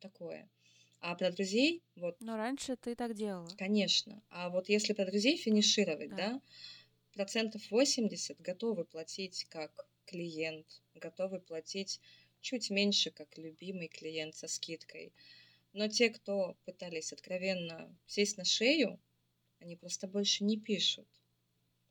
[0.01, 0.51] Такое.
[1.01, 2.17] А про друзей, вот...
[2.21, 3.49] Но раньше ты так делала.
[3.57, 4.23] Конечно.
[4.31, 6.43] А вот если про друзей финишировать, да, да
[7.15, 12.01] процентов 80 готовы платить как клиент, готовы платить
[12.41, 15.13] чуть меньше, как любимый клиент со скидкой.
[15.75, 19.01] Но те, кто пытались откровенно сесть на шею,
[19.59, 21.09] они просто больше не пишут.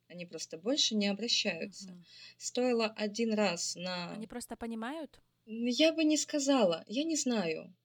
[0.08, 1.92] Они просто больше не обращаются.
[1.92, 2.04] Угу.
[2.38, 4.14] Стоило один раз на...
[4.14, 5.22] Они просто понимают?
[5.46, 6.86] Я бы не сказала.
[6.88, 7.76] Я не знаю.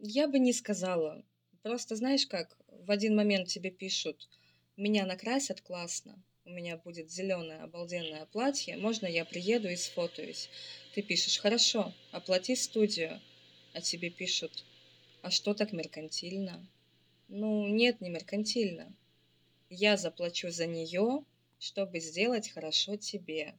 [0.00, 1.24] Я бы не сказала.
[1.62, 4.28] Просто знаешь как, в один момент тебе пишут,
[4.76, 10.48] меня накрасят классно, у меня будет зеленое обалденное платье, можно я приеду и сфотаюсь?
[10.94, 13.20] Ты пишешь, хорошо, оплати студию.
[13.74, 14.64] А тебе пишут,
[15.26, 16.64] а что так меркантильно?
[17.26, 18.94] Ну, нет, не меркантильно.
[19.68, 21.24] Я заплачу за нее,
[21.58, 23.58] чтобы сделать хорошо тебе.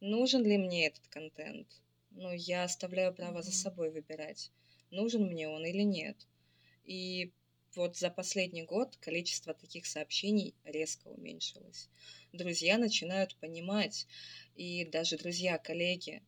[0.00, 1.68] Нужен ли мне этот контент?
[2.10, 4.50] Ну, я оставляю право за собой выбирать,
[4.90, 6.16] нужен мне он или нет.
[6.84, 7.30] И
[7.76, 11.88] вот за последний год количество таких сообщений резко уменьшилось.
[12.32, 14.08] Друзья начинают понимать,
[14.56, 16.22] и даже друзья, коллеги,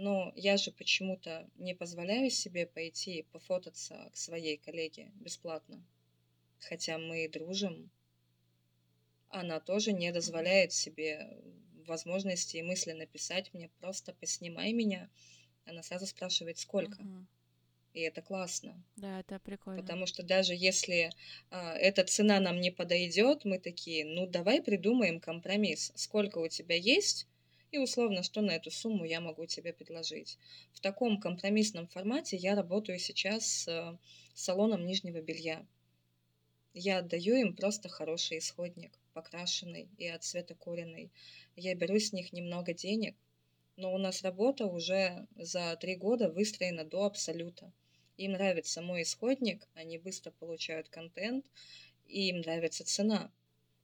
[0.00, 5.84] но я же почему-то не позволяю себе пойти пофотаться к своей коллеге бесплатно.
[6.58, 7.90] Хотя мы дружим,
[9.28, 11.38] она тоже не дозволяет себе
[11.86, 15.10] возможности и мысли написать мне просто поснимай меня.
[15.66, 17.02] Она сразу спрашивает, сколько.
[17.02, 17.26] Угу.
[17.92, 18.82] И это классно.
[18.96, 19.82] Да, это прикольно.
[19.82, 21.10] Потому что даже если
[21.50, 25.92] а, эта цена нам не подойдет, мы такие, ну давай придумаем компромисс.
[25.94, 27.26] Сколько у тебя есть,
[27.72, 30.38] и условно, что на эту сумму я могу тебе предложить.
[30.72, 33.98] В таком компромиссном формате я работаю сейчас с
[34.34, 35.66] салоном нижнего белья.
[36.74, 41.10] Я отдаю им просто хороший исходник, покрашенный и от цвета куриный.
[41.56, 43.16] Я беру с них немного денег,
[43.76, 47.72] но у нас работа уже за три года выстроена до абсолюта.
[48.16, 51.46] Им нравится мой исходник, они быстро получают контент,
[52.06, 53.32] и им нравится цена.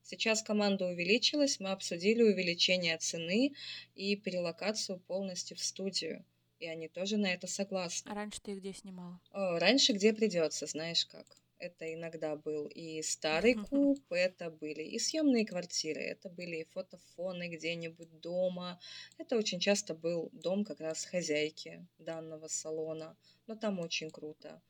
[0.09, 3.57] Сейчас команда увеличилась, мы обсудили увеличение цены
[3.97, 6.25] и перелокацию полностью в студию.
[6.61, 8.09] И они тоже на это согласны.
[8.09, 9.21] А раньше ты где снимала?
[9.33, 11.27] Раньше где придется, знаешь как.
[11.59, 17.49] Это иногда был и старый куб, это были и съемные квартиры, это были и фотофоны
[17.49, 18.79] где-нибудь дома.
[19.19, 23.17] Это очень часто был дом как раз хозяйки данного салона.
[23.49, 24.63] Но там очень круто.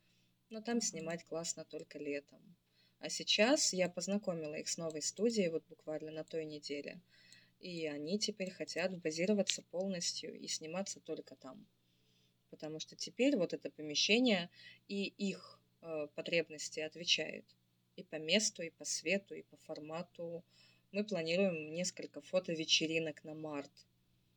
[0.49, 2.56] Но там снимать классно только летом.
[2.99, 6.99] А сейчас я познакомила их с новой студией вот буквально на той неделе.
[7.59, 11.65] И они теперь хотят базироваться полностью и сниматься только там.
[12.49, 14.49] Потому что теперь вот это помещение
[14.87, 17.45] и их Э, потребности отвечает.
[17.95, 20.43] И по месту, и по свету, и по формату.
[20.91, 23.71] Мы планируем несколько фото-вечеринок на март.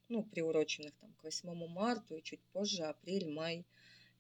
[0.09, 3.65] Ну, приуроченных там к 8 марта и чуть позже, апрель, май.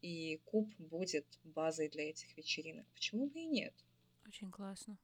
[0.03, 2.87] И куб будет базой для этих вечеринок.
[2.94, 3.74] Почему бы и нет?
[4.31, 4.97] Очень классно.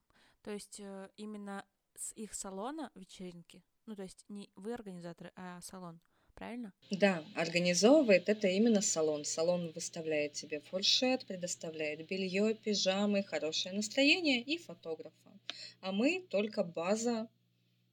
[0.43, 1.65] То есть э, именно
[1.97, 5.99] с их салона вечеринки, ну то есть не вы организаторы, а салон–
[6.37, 6.73] правильно?
[6.93, 9.25] Да, организовывает это именно салон.
[9.25, 15.33] Салон выставляет тебе фуршет, предоставляет белье, пижамы, хорошее настроение и фотографа.
[15.81, 17.29] А мы только база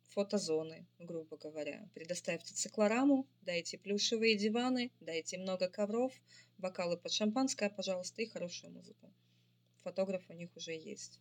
[0.09, 1.89] фотозоны, грубо говоря.
[1.95, 6.13] Предоставьте циклораму, дайте плюшевые диваны, дайте много ковров,
[6.59, 9.11] бокалы под шампанское, пожалуйста, и хорошую музыку.
[9.83, 11.19] Фотограф у них уже есть.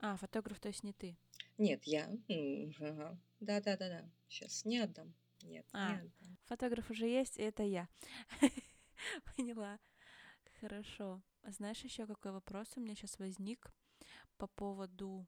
[0.00, 1.16] А, фотограф, то есть не ты?
[1.56, 2.10] Нет, я.
[2.80, 3.18] Ага.
[3.40, 4.10] Да-да-да-да.
[4.28, 5.14] Сейчас не отдам.
[5.42, 6.38] Нет, а, не отдам.
[6.44, 7.88] Фотограф уже есть, и это я.
[9.36, 9.78] Поняла.
[10.60, 11.22] Хорошо.
[11.44, 13.72] Знаешь, еще какой вопрос у меня сейчас возник
[14.36, 15.26] по поводу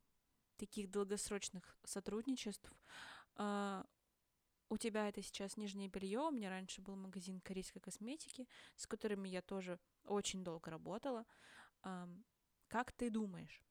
[0.57, 2.71] таких долгосрочных сотрудничеств?
[3.37, 3.87] А,
[4.69, 6.21] у тебя это сейчас нижнее белье.
[6.21, 11.25] У меня раньше был магазин корейской косметики, с которыми я тоже очень долго работала.
[12.68, 13.62] Как ты думаешь?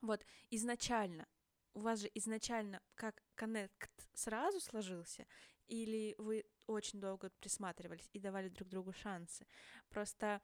[0.00, 1.26] Вот изначально
[1.74, 5.26] у вас же изначально как коннект сразу сложился,
[5.68, 9.46] или вы очень долго присматривались и давали друг другу шансы.
[9.88, 10.40] Просто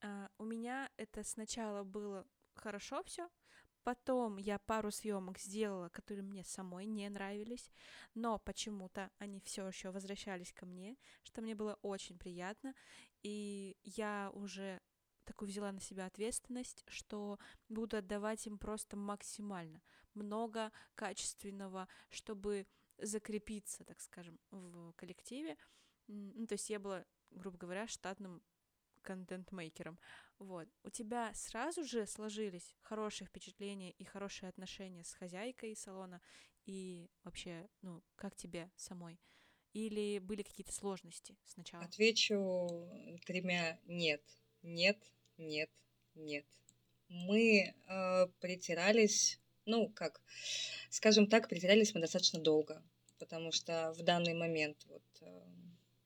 [0.00, 3.28] э, у меня это сначала было хорошо все,
[3.82, 7.70] потом я пару съемок сделала, которые мне самой не нравились,
[8.14, 12.74] но почему-то они все еще возвращались ко мне, что мне было очень приятно,
[13.22, 14.80] и я уже
[15.28, 17.38] такую взяла на себя ответственность, что
[17.68, 19.82] буду отдавать им просто максимально
[20.14, 25.56] много качественного, чтобы закрепиться, так скажем, в коллективе.
[26.06, 28.42] Ну, то есть я была, грубо говоря, штатным
[29.02, 29.98] контент-мейкером.
[30.38, 30.68] Вот.
[30.82, 36.20] У тебя сразу же сложились хорошие впечатления и хорошие отношения с хозяйкой салона
[36.64, 39.20] и вообще, ну, как тебе самой?
[39.74, 41.84] Или были какие-то сложности сначала?
[41.84, 42.88] Отвечу
[43.26, 44.22] тремя нет.
[44.62, 44.98] Нет,
[45.38, 45.70] нет,
[46.14, 46.44] нет.
[47.08, 50.22] Мы э, притирались ну, как,
[50.90, 52.82] скажем так, притирались мы достаточно долго,
[53.18, 55.42] потому что в данный момент вот э,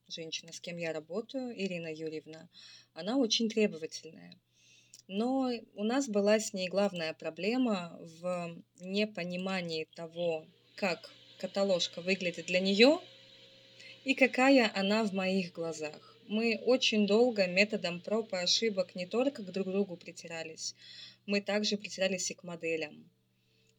[0.08, 2.48] женщина, с кем я работаю, Ирина Юрьевна,
[2.92, 4.36] она очень требовательная.
[5.06, 12.58] Но у нас была с ней главная проблема в непонимании того, как каталожка выглядит для
[12.60, 12.98] нее
[14.04, 16.11] и какая она в моих глазах.
[16.34, 20.74] Мы очень долго методом проб и ошибок не только к друг другу притирались,
[21.26, 23.10] мы также притирались и к моделям.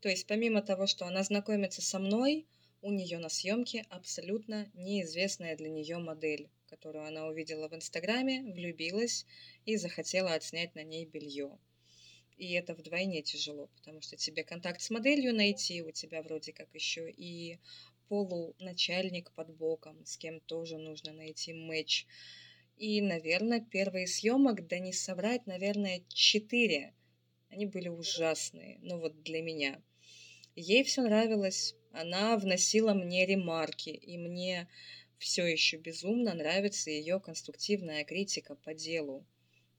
[0.02, 2.46] То есть помимо того, что она знакомится со мной,
[2.84, 9.26] у нее на съемке абсолютно неизвестная для нее модель, которую она увидела в Инстаграме, влюбилась
[9.66, 11.58] и захотела отснять на ней белье.
[12.38, 16.68] И это вдвойне тяжело, потому что тебе контакт с моделью найти, у тебя вроде как
[16.76, 17.58] еще и
[18.10, 22.06] полуначальник под боком, с кем тоже нужно найти матч.
[22.78, 26.94] И, наверное, первые съемок, да не соврать, наверное, четыре.
[27.50, 29.82] Они были ужасные, ну вот для меня–
[30.56, 34.70] Ей все нравилось, она вносила мне ремарки, и мне
[35.18, 39.26] все еще безумно нравится ее конструктивная критика по делу,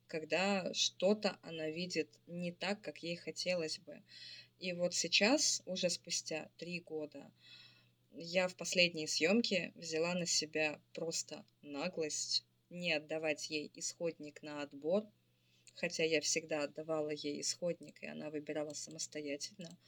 [0.09, 4.03] когда что-то она видит не так, как ей хотелось бы.
[4.59, 7.30] И вот сейчас, уже спустя три года,
[8.11, 12.45] я в последней съемке взяла на себя просто наглость
[12.75, 15.07] не отдавать ей исходник на отбор,
[15.75, 19.79] хотя я всегда отдавала ей исходник, и она выбирала самостоятельно.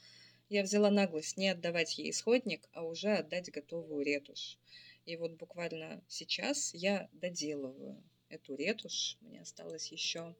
[0.49, 4.57] Я взяла наглость не отдавать ей исходник, а уже отдать готовую ретушь.
[5.05, 9.17] И вот буквально сейчас я доделываю эту ретушь.
[9.21, 10.35] Мне осталось еще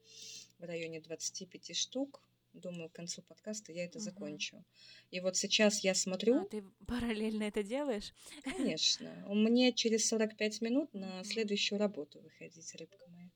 [0.58, 2.22] в районе 25 штук.
[2.58, 4.04] Думаю, к концу подкаста я это угу.
[4.04, 4.64] закончу.
[5.10, 6.42] И вот сейчас я смотрю...
[6.42, 8.12] А ты параллельно это делаешь?
[8.44, 9.10] Конечно.
[9.28, 13.30] Мне через 45 минут на следующую работу выходить, рыбка моя.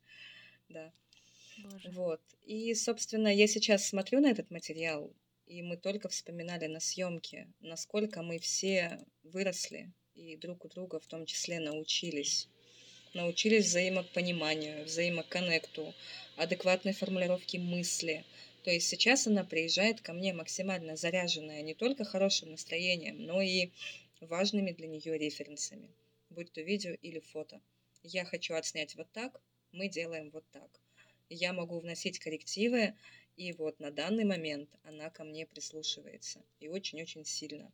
[0.68, 0.92] Да.
[1.58, 1.90] Боже.
[1.90, 2.20] Вот.
[2.44, 5.12] И, собственно, я сейчас смотрю на этот материал,
[5.46, 11.06] и мы только вспоминали на съемке, насколько мы все выросли и друг у друга в
[11.06, 12.48] том числе научились.
[13.14, 15.94] Научились взаимопониманию, взаимоконнекту,
[16.36, 18.24] адекватной формулировке мысли.
[18.62, 23.70] То есть сейчас она приезжает ко мне максимально заряженная не только хорошим настроением, но и
[24.20, 25.90] важными для нее референсами,
[26.30, 27.60] будь то видео или фото.
[28.02, 29.40] Я хочу отснять вот так,
[29.72, 30.82] мы делаем вот так
[31.34, 32.94] я могу вносить коррективы,
[33.36, 37.72] и вот на данный момент она ко мне прислушивается, и очень-очень сильно.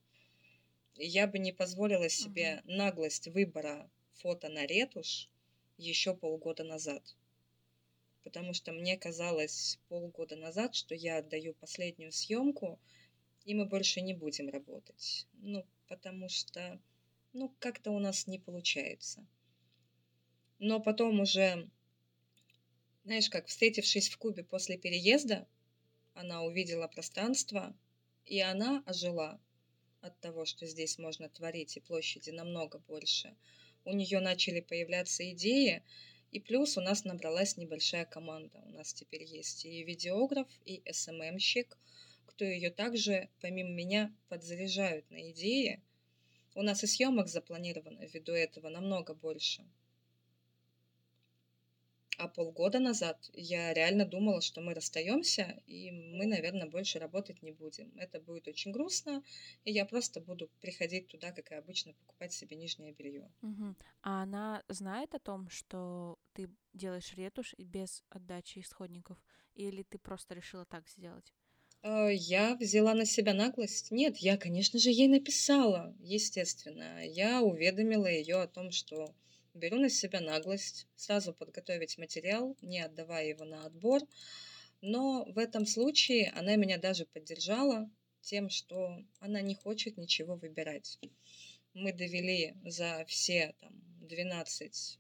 [0.95, 2.77] Я бы не позволила себе uh-huh.
[2.77, 5.29] наглость выбора фото на ретушь
[5.77, 7.03] еще полгода назад.
[8.29, 12.79] Потому что мне казалось полгода назад, что я отдаю последнюю съемку,
[13.47, 15.27] и мы больше не будем работать.
[15.33, 16.79] Ну, потому что,
[17.33, 19.27] ну, как-то у нас не получается.
[20.59, 21.71] Но потом уже
[23.05, 25.49] знаешь, как встретившись в Кубе после переезда,
[26.13, 27.75] она увидела пространство,
[28.27, 29.41] и она ожила
[30.03, 33.35] от того, что здесь можно творить, и площади намного больше.
[33.87, 35.83] У нее начали появляться идеи,
[36.31, 38.61] и плюс у нас набралась небольшая команда.
[38.67, 41.79] У нас теперь есть и видеограф, и СММщик,
[42.27, 45.83] кто ее также, помимо меня, подзаряжают на идеи.
[46.55, 49.65] У нас и съемок запланировано ввиду этого намного больше.
[52.19, 57.53] А полгода назад я реально думала, что мы расстаемся, и мы, наверное, больше работать не
[57.53, 57.97] будем.
[57.97, 59.23] Это будет очень грустно,
[59.65, 63.31] и я просто буду приходить туда, как и обычно, покупать себе нижнее белье.
[63.43, 63.77] Угу.
[64.03, 69.17] А она знает о том, что ты делаешь ретушь без отдачи исходников,
[69.55, 71.33] или ты просто решила так сделать?
[71.83, 73.93] Э, я взяла на себя наглость.
[73.93, 77.07] Нет, я, конечно же, ей написала, естественно.
[77.07, 79.15] Я уведомила ее о том, что
[79.59, 84.03] Беру на себя наглость сразу подготовить материал, не отдавая его на отбор.
[84.81, 87.91] Но в этом случае она меня даже поддержала
[88.21, 91.01] тем, что она не хочет ничего выбирать.
[91.75, 94.93] Мы довели за все там, 12-14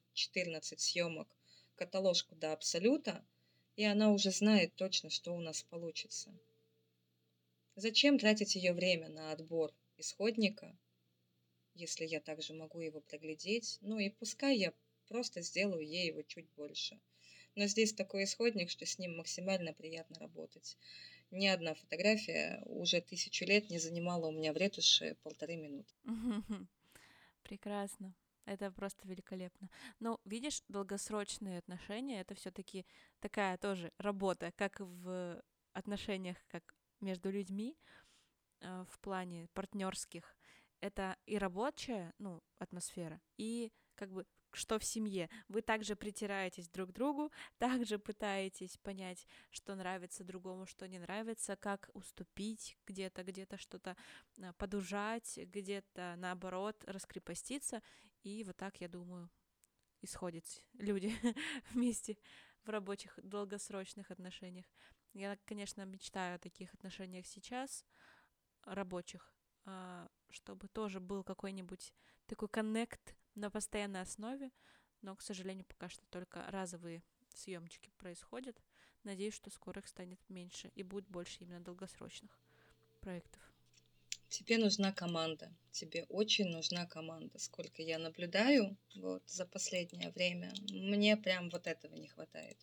[0.76, 1.28] съемок
[1.76, 3.24] каталожку до абсолюта,
[3.76, 6.34] и она уже знает точно, что у нас получится.
[7.76, 10.76] Зачем тратить ее время на отбор исходника,
[11.78, 13.78] если я также могу его проглядеть.
[13.80, 14.72] Ну и пускай я
[15.08, 17.00] просто сделаю ей его чуть больше.
[17.54, 20.76] Но здесь такой исходник, что с ним максимально приятно работать.
[21.30, 25.92] Ни одна фотография уже тысячу лет не занимала у меня в ретуши полторы минуты.
[27.42, 28.14] Прекрасно.
[28.44, 29.68] Это просто великолепно.
[30.00, 32.86] Но видишь, долгосрочные отношения это все-таки
[33.20, 35.42] такая тоже работа, как в
[35.74, 37.76] отношениях, как между людьми
[38.60, 40.37] э, в плане партнерских
[40.80, 45.28] это и рабочая, ну, атмосфера, и как бы что в семье.
[45.48, 51.56] Вы также притираетесь друг к другу, также пытаетесь понять, что нравится другому, что не нравится,
[51.56, 53.96] как уступить где-то, где-то что-то
[54.40, 57.82] а, подужать, где-то наоборот раскрепоститься.
[58.22, 59.30] И вот так, я думаю,
[60.02, 61.12] исходят люди
[61.70, 62.16] вместе
[62.64, 64.66] в рабочих долгосрочных отношениях.
[65.14, 67.84] Я, конечно, мечтаю о таких отношениях сейчас,
[68.64, 71.92] рабочих, а, чтобы тоже был какой-нибудь
[72.26, 74.50] такой коннект на постоянной основе,
[75.02, 77.02] но, к сожалению, пока что только разовые
[77.34, 78.60] съемочки происходят.
[79.04, 82.38] Надеюсь, что скоро их станет меньше и будет больше именно долгосрочных
[83.00, 83.40] проектов.
[84.28, 85.50] Тебе нужна команда.
[85.70, 87.38] Тебе очень нужна команда.
[87.38, 92.58] Сколько я наблюдаю вот за последнее время, мне прям вот этого не хватает.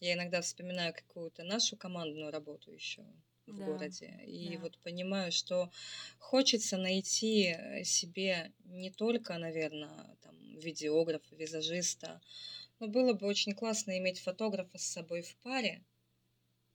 [0.00, 3.04] Я иногда вспоминаю какую-то нашу командную работу еще
[3.46, 3.64] в да.
[3.64, 4.20] городе.
[4.26, 4.62] И да.
[4.62, 5.70] вот понимаю, что
[6.18, 12.20] хочется найти э, себе не только, наверное, там, видеографа, визажиста,
[12.78, 15.84] но было бы очень классно иметь фотографа с собой в паре.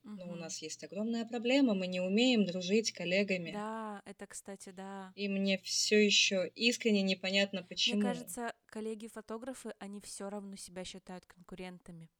[0.06, 3.52] Но у нас есть огромная проблема, мы не умеем дружить коллегами.
[3.52, 5.12] Да, это, кстати, да.
[5.16, 8.02] И мне все еще искренне непонятно, почему.
[8.02, 12.12] Мне кажется, коллеги-фотографы, они все равно себя считают конкурентами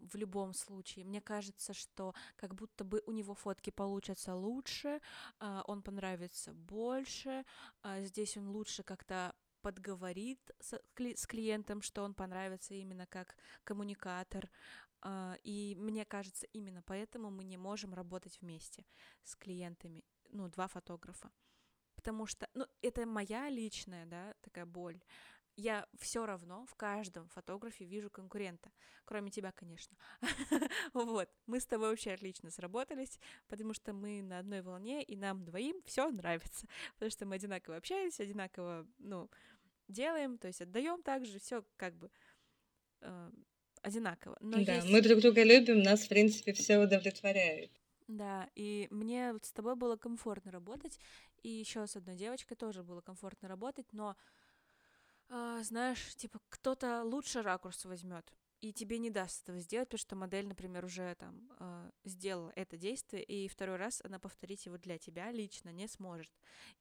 [0.00, 1.04] в любом случае.
[1.04, 5.00] Мне кажется, что как будто бы у него фотки получатся лучше,
[5.38, 7.44] а, он понравится больше,
[7.82, 10.78] а, здесь он лучше как-то подговорит с,
[11.26, 14.50] клиентом, что он понравится именно как коммуникатор.
[15.02, 18.84] А, и мне кажется, именно поэтому мы не можем работать вместе
[19.22, 21.30] с клиентами, ну, два фотографа.
[21.94, 25.02] Потому что, ну, это моя личная, да, такая боль.
[25.60, 28.70] Я все равно в каждом фотографе вижу конкурента,
[29.04, 29.96] кроме тебя, конечно.
[30.94, 35.44] Вот, мы с тобой вообще отлично сработались, потому что мы на одной волне, и нам
[35.44, 39.30] двоим все нравится, потому что мы одинаково общаемся, одинаково, ну,
[39.88, 42.10] делаем, то есть отдаем также, все как бы
[43.02, 43.30] э,
[43.82, 44.36] одинаково.
[44.40, 44.90] Но да, есть...
[44.90, 47.70] мы друг друга любим, нас, в принципе, все удовлетворяет.
[48.08, 50.98] Да, и мне вот с тобой было комфортно работать,
[51.42, 54.16] и еще с одной девочкой тоже было комфортно работать, но,
[55.30, 60.16] э, знаешь, типа кто-то лучше ракурс возьмет, и тебе не даст этого сделать, потому что
[60.16, 64.98] модель, например, уже там э, сделала это действие, и второй раз она повторить его для
[64.98, 66.30] тебя лично не сможет.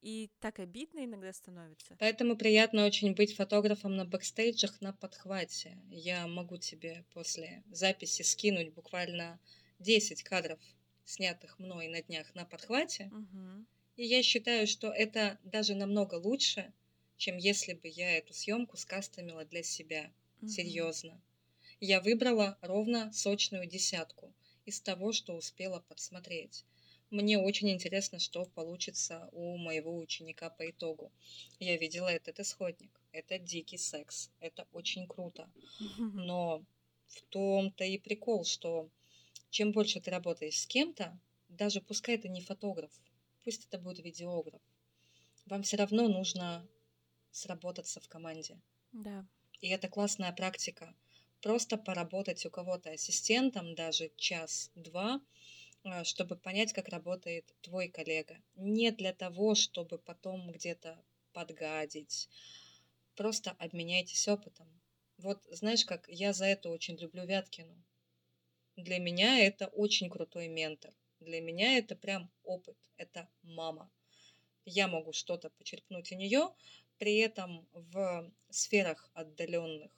[0.02, 1.96] И так обидно иногда становится.
[2.00, 5.78] Поэтому приятно очень быть фотографом на бэкстейджах на подхвате.
[5.90, 9.40] Я могу тебе после записи скинуть буквально
[9.80, 10.60] 10 кадров,
[11.06, 13.10] снятых мной на днях на подхвате.
[13.14, 13.66] Угу.
[13.96, 16.74] И я считаю, что это даже намного лучше,
[17.20, 20.12] чем если бы я эту съемку скастомила для себя.
[20.42, 20.50] Угу.
[20.50, 21.22] Серьезно
[21.80, 24.34] я выбрала ровно сочную десятку
[24.66, 26.66] из того, что успела подсмотреть.
[27.10, 31.12] Мне очень интересно, что получится у моего ученика по итогу.
[31.60, 33.02] Я видела этот исходник.
[33.12, 34.30] Это дикий секс.
[34.42, 35.50] Это очень круто.
[35.98, 36.64] Но
[37.08, 38.90] в том-то и прикол, что
[39.50, 41.18] чем больше ты работаешь с кем-то,
[41.48, 42.92] даже пускай это не фотограф,
[43.44, 44.62] пусть это будет видеограф,
[45.48, 46.68] вам все равно нужно
[47.32, 48.60] сработаться в команде.
[48.92, 49.26] Да.
[49.62, 50.96] И это классная практика
[51.42, 55.22] просто поработать у кого-то ассистентом даже час-два,
[55.84, 58.38] а, чтобы понять, как работает твой коллега.
[58.56, 61.02] Не для того, чтобы потом где-то
[61.34, 62.30] подгадить.
[63.16, 64.68] Просто обменяйтесь опытом.
[65.18, 67.76] Вот знаешь, как я за это очень люблю Вяткину.
[68.76, 70.94] Для меня это очень крутой ментор.
[71.20, 72.78] Для меня это прям опыт.
[72.96, 73.92] Это мама.
[74.66, 76.50] Я могу что-то почерпнуть у нее,
[77.00, 79.92] при этом в сферах отдаленных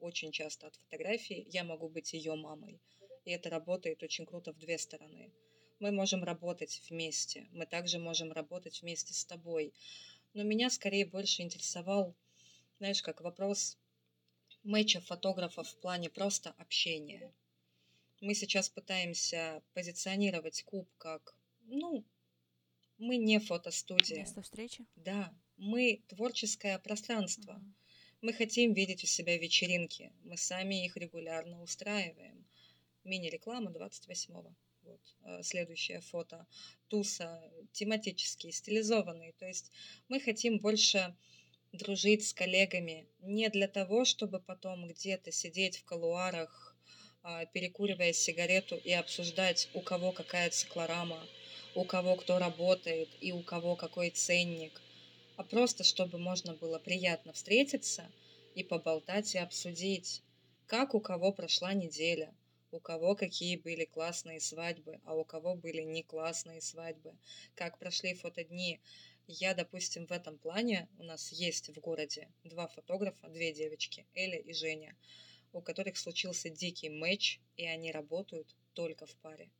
[0.00, 2.80] очень часто от фотографии, я могу быть ее мамой.
[3.24, 5.30] И это работает очень круто в две стороны.
[5.78, 9.74] Мы можем работать вместе, мы также можем работать вместе с тобой.
[10.32, 12.16] Но меня скорее больше интересовал,
[12.78, 13.78] знаешь, как вопрос
[14.62, 17.32] мэча фотографов в плане просто общения.
[18.20, 22.04] Мы сейчас пытаемся позиционировать Куб как, ну,
[22.96, 24.20] мы не фотостудия.
[24.20, 24.86] Место встречи?
[24.96, 27.60] Да, мы творческое пространство.
[28.20, 30.12] Мы хотим видеть у себя вечеринки.
[30.22, 32.46] Мы сами их регулярно устраиваем.
[33.04, 34.54] Мини-реклама 28-го.
[34.82, 35.00] Вот.
[35.24, 36.46] Э, следующее фото.
[36.88, 37.42] Туса.
[37.72, 39.32] Тематические, стилизованные.
[39.32, 39.72] То есть
[40.08, 41.16] мы хотим больше
[41.72, 46.76] дружить с коллегами не для того, чтобы потом где-то сидеть в колуарах,
[47.22, 51.20] а, перекуривая сигарету и обсуждать, у кого какая циклорама,
[51.74, 54.80] у кого кто работает и у кого какой ценник–
[55.38, 58.10] а просто чтобы можно было приятно встретиться
[58.56, 60.24] и поболтать и обсудить,
[60.66, 62.34] как у кого прошла неделя,
[62.72, 67.16] у кого какие были классные свадьбы, а у кого были не классные свадьбы,
[67.54, 68.80] как прошли фотодни.
[69.28, 74.38] Я, допустим, в этом плане у нас есть в городе два фотографа, две девочки, Эля
[74.38, 74.96] и Женя,
[75.52, 79.52] у которых случился дикий матч, и они работают только в паре.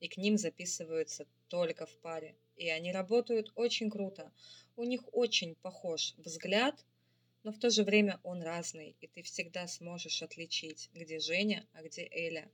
[0.00, 4.32] И к ним записываются только в паре и они работают очень круто.
[4.76, 6.84] У них очень похож взгляд,
[7.42, 11.82] но в то же время он разный, и ты всегда сможешь отличить, где Женя, а
[11.82, 12.50] где Эля.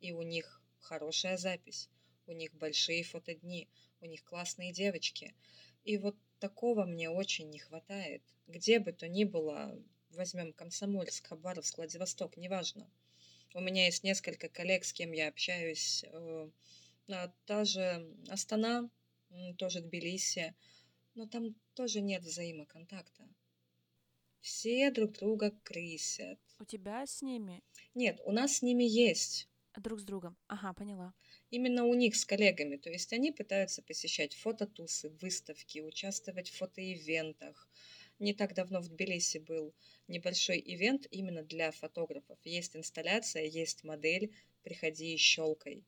[0.00, 1.88] И у них хорошая запись,
[2.26, 3.68] у них большие фотодни,
[4.00, 5.34] у них классные девочки.
[5.84, 8.22] И вот такого мне очень не хватает.
[8.46, 9.76] Где бы то ни было,
[10.10, 12.90] возьмем Комсомольск, Хабаровск, Владивосток, неважно.
[13.54, 16.04] У меня есть несколько коллег, с кем я общаюсь.
[16.04, 16.48] Э,
[17.46, 18.88] та же Астана,
[19.60, 20.54] тоже Тбилиси,
[21.14, 23.28] но там тоже нет взаимоконтакта.
[24.40, 26.38] Все друг друга крысят.
[26.58, 27.62] У тебя с ними?
[27.94, 29.48] Нет, у нас с ними есть.
[29.76, 30.36] Друг с другом.
[30.48, 31.12] Ага, поняла.
[31.50, 32.76] Именно у них с коллегами.
[32.76, 37.68] То есть они пытаются посещать фототусы, выставки, участвовать в фотоивентах.
[38.18, 39.74] Не так давно в Тбилиси был
[40.08, 42.38] небольшой ивент именно для фотографов.
[42.44, 45.84] Есть инсталляция, есть модель, приходи и щелкай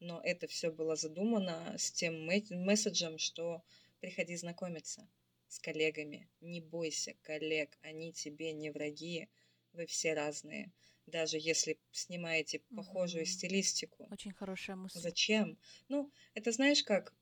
[0.00, 3.62] но это все было задумано с тем месседжем, что
[4.00, 5.08] приходи знакомиться
[5.48, 6.28] с коллегами.
[6.40, 9.28] Не бойся коллег, они тебе не враги,
[9.72, 10.72] вы все разные.
[11.06, 13.30] Даже если снимаете похожую угу.
[13.30, 14.08] стилистику.
[14.10, 14.98] Очень хорошая мысль.
[14.98, 15.58] Зачем?
[15.88, 17.14] Ну, это знаешь как,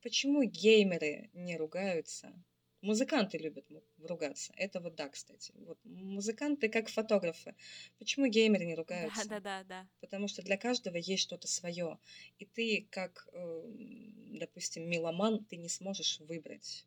[0.00, 2.32] почему геймеры не ругаются?
[2.82, 3.66] Музыканты любят
[3.98, 4.52] ругаться.
[4.56, 5.54] Это вот да, кстати.
[5.56, 7.54] Вот музыканты как фотографы.
[7.98, 9.28] Почему геймеры не ругаются?
[9.28, 9.88] Да, да, да, да.
[10.00, 11.98] Потому что для каждого есть что-то свое.
[12.38, 13.62] И ты, как, э,
[14.40, 16.86] допустим, меломан, ты не сможешь выбрать.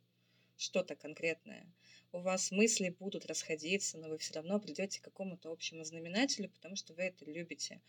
[0.58, 1.68] что-то конкретное.
[2.12, 6.76] У вас мысли будут расходиться, но вы все равно придете к какому-то общему знаменателю, потому
[6.78, 7.82] что вы это любите.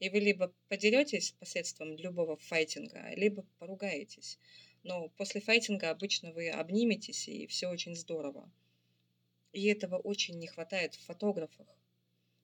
[0.00, 4.38] И вы либо подеретесь посредством любого файтинга, либо поругаетесь.
[4.82, 8.50] Но после файтинга обычно вы обниметесь, и все очень здорово.
[9.52, 11.66] И этого очень не хватает в фотографах.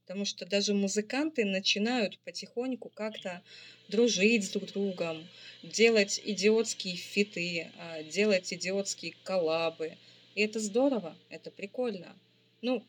[0.04, 3.42] Потому что даже музыканты начинают потихоньку как-то
[3.88, 5.26] дружить с друг другом,
[5.62, 9.96] делать идиотские фиты, а, делать идиотские коллабы.
[10.36, 12.16] И это здорово, это прикольно.
[12.62, 12.84] Ну,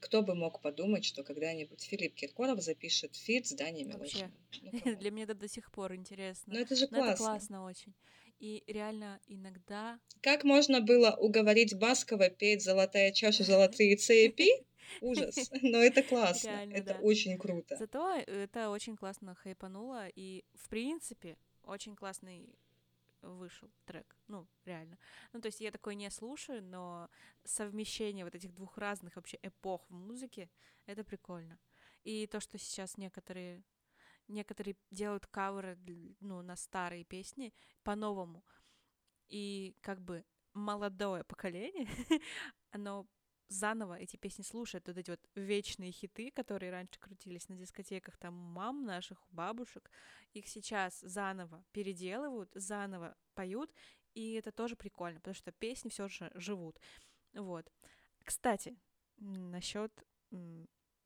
[0.00, 4.30] кто бы мог подумать, что когда-нибудь Филипп Киркоров запишет фит с Даней Вообще,
[4.62, 6.54] Ну, для меня это до сих пор интересно.
[6.54, 7.24] Ну, это же Но это классно.
[7.24, 7.94] классно очень.
[8.38, 14.48] И реально иногда Как можно было уговорить Баскова петь «Золотая чаша, золотые цепи»?
[15.00, 15.50] Ужас.
[15.62, 16.48] Но это классно.
[16.48, 17.00] Реально, это да.
[17.00, 17.76] очень круто.
[17.76, 22.54] Зато это очень классно хайпануло, и, в принципе, очень классный
[23.22, 24.16] вышел трек.
[24.28, 24.98] Ну, реально.
[25.32, 27.08] Ну, то есть я такой не слушаю, но
[27.44, 30.48] совмещение вот этих двух разных вообще эпох в музыке,
[30.86, 31.58] это прикольно.
[32.04, 33.62] И то, что сейчас некоторые
[34.28, 35.78] некоторые делают каверы
[36.20, 37.52] ну, на старые песни
[37.82, 38.44] по-новому.
[39.28, 40.24] И как бы
[40.54, 41.88] молодое поколение,
[42.70, 43.06] оно
[43.48, 48.34] заново эти песни слушает, вот эти вот вечные хиты, которые раньше крутились на дискотеках там
[48.34, 49.90] мам наших, бабушек,
[50.32, 53.72] их сейчас заново переделывают, заново поют,
[54.14, 56.80] и это тоже прикольно, потому что песни все же живут.
[57.34, 57.70] Вот.
[58.24, 58.76] Кстати,
[59.18, 59.92] насчет,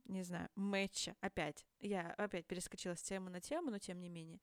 [0.04, 4.40] не знаю, матча, опять, я опять перескочила с темы на тему, но тем не менее.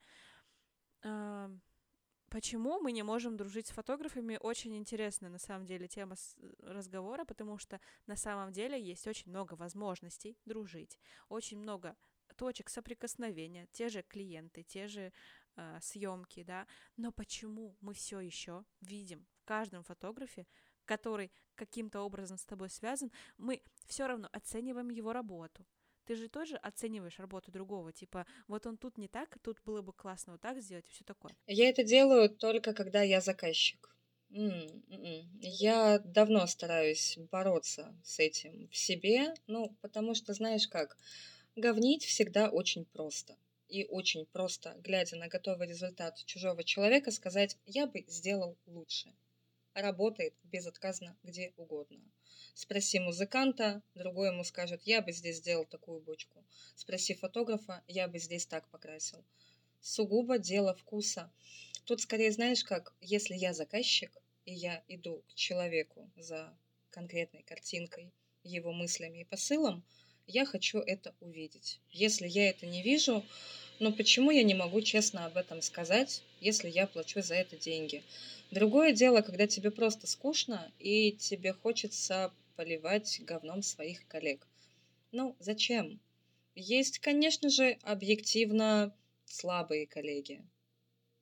[2.29, 4.37] Почему мы не можем дружить с фотографами?
[4.41, 6.15] Очень интересная на самом деле тема
[6.59, 10.99] разговора, потому что на самом деле есть очень много возможностей дружить,
[11.29, 11.95] очень много
[12.35, 15.13] точек соприкосновения, те же клиенты, те же
[15.55, 16.67] э, съемки, да.
[16.97, 20.45] Но почему мы все еще видим в каждом фотографе,
[20.87, 25.65] который каким-то образом с тобой связан, мы все равно оцениваем его работу,
[26.05, 29.93] ты же тоже оцениваешь работу другого, типа, вот он тут не так, тут было бы
[29.93, 31.35] классно вот так сделать, все такое.
[31.47, 33.95] Я это делаю только когда я заказчик.
[34.29, 35.39] М-м-м.
[35.41, 40.97] Я давно стараюсь бороться с этим в себе, ну, потому что, знаешь как,
[41.55, 43.37] говнить всегда очень просто.
[43.67, 49.13] И очень просто, глядя на готовый результат чужого человека, сказать, я бы сделал лучше.
[49.77, 51.99] Работает безотказно где угодно.
[52.55, 56.43] Спроси музыканта, другой ему скажет, я бы здесь сделал такую бочку.
[56.75, 59.23] Спроси фотографа, я бы здесь так покрасил.
[59.79, 61.31] Сугубо дело вкуса.
[61.85, 64.11] Тут скорее, знаешь как, если я заказчик,
[64.45, 66.57] и я иду к человеку за
[66.89, 68.11] конкретной картинкой,
[68.43, 69.83] его мыслями и посылом,
[70.25, 71.79] я хочу это увидеть.
[71.91, 73.23] Если я это не вижу,
[73.79, 78.03] ну почему я не могу честно об этом сказать, если я плачу за это деньги?
[78.51, 84.47] Другое дело, когда тебе просто скучно и тебе хочется поливать говном своих коллег.
[85.11, 85.99] Ну, зачем?
[86.55, 88.95] Есть, конечно же, объективно
[89.25, 90.43] слабые коллеги.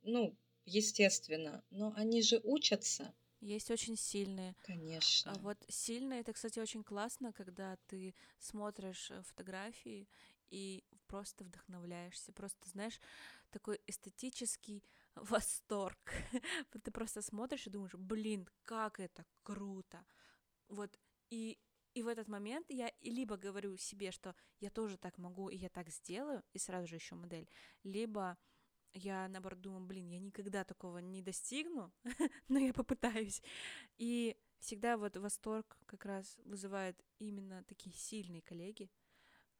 [0.03, 3.13] Ну, естественно, но они же учатся.
[3.41, 4.55] Есть очень сильные.
[4.63, 5.34] Конечно.
[5.34, 10.07] А вот сильные, это, кстати, очень классно, когда ты смотришь э, фотографии
[10.49, 12.32] и просто вдохновляешься.
[12.32, 12.99] Просто, знаешь,
[13.51, 14.84] такой эстетический
[15.16, 15.97] восторг.
[16.84, 20.05] ты просто смотришь и думаешь, блин, как это круто.
[20.68, 20.97] Вот
[21.30, 21.57] и,
[21.93, 25.70] и в этот момент я либо говорю себе, что я тоже так могу, и я
[25.70, 27.49] так сделаю, и сразу же еще модель,
[27.84, 28.38] либо
[28.93, 31.91] я, наоборот, думаю, блин, я никогда такого не достигну,
[32.47, 33.41] но я попытаюсь.
[33.97, 38.89] И всегда вот восторг как раз вызывает именно такие сильные коллеги,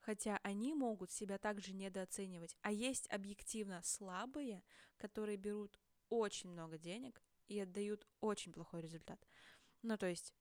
[0.06, 2.56] хотя они могут себя также недооценивать.
[2.62, 4.64] А есть объективно слабые,
[4.97, 5.80] которые берут
[6.10, 9.20] очень много денег и отдают очень плохой результат.
[9.82, 10.32] Ну, то есть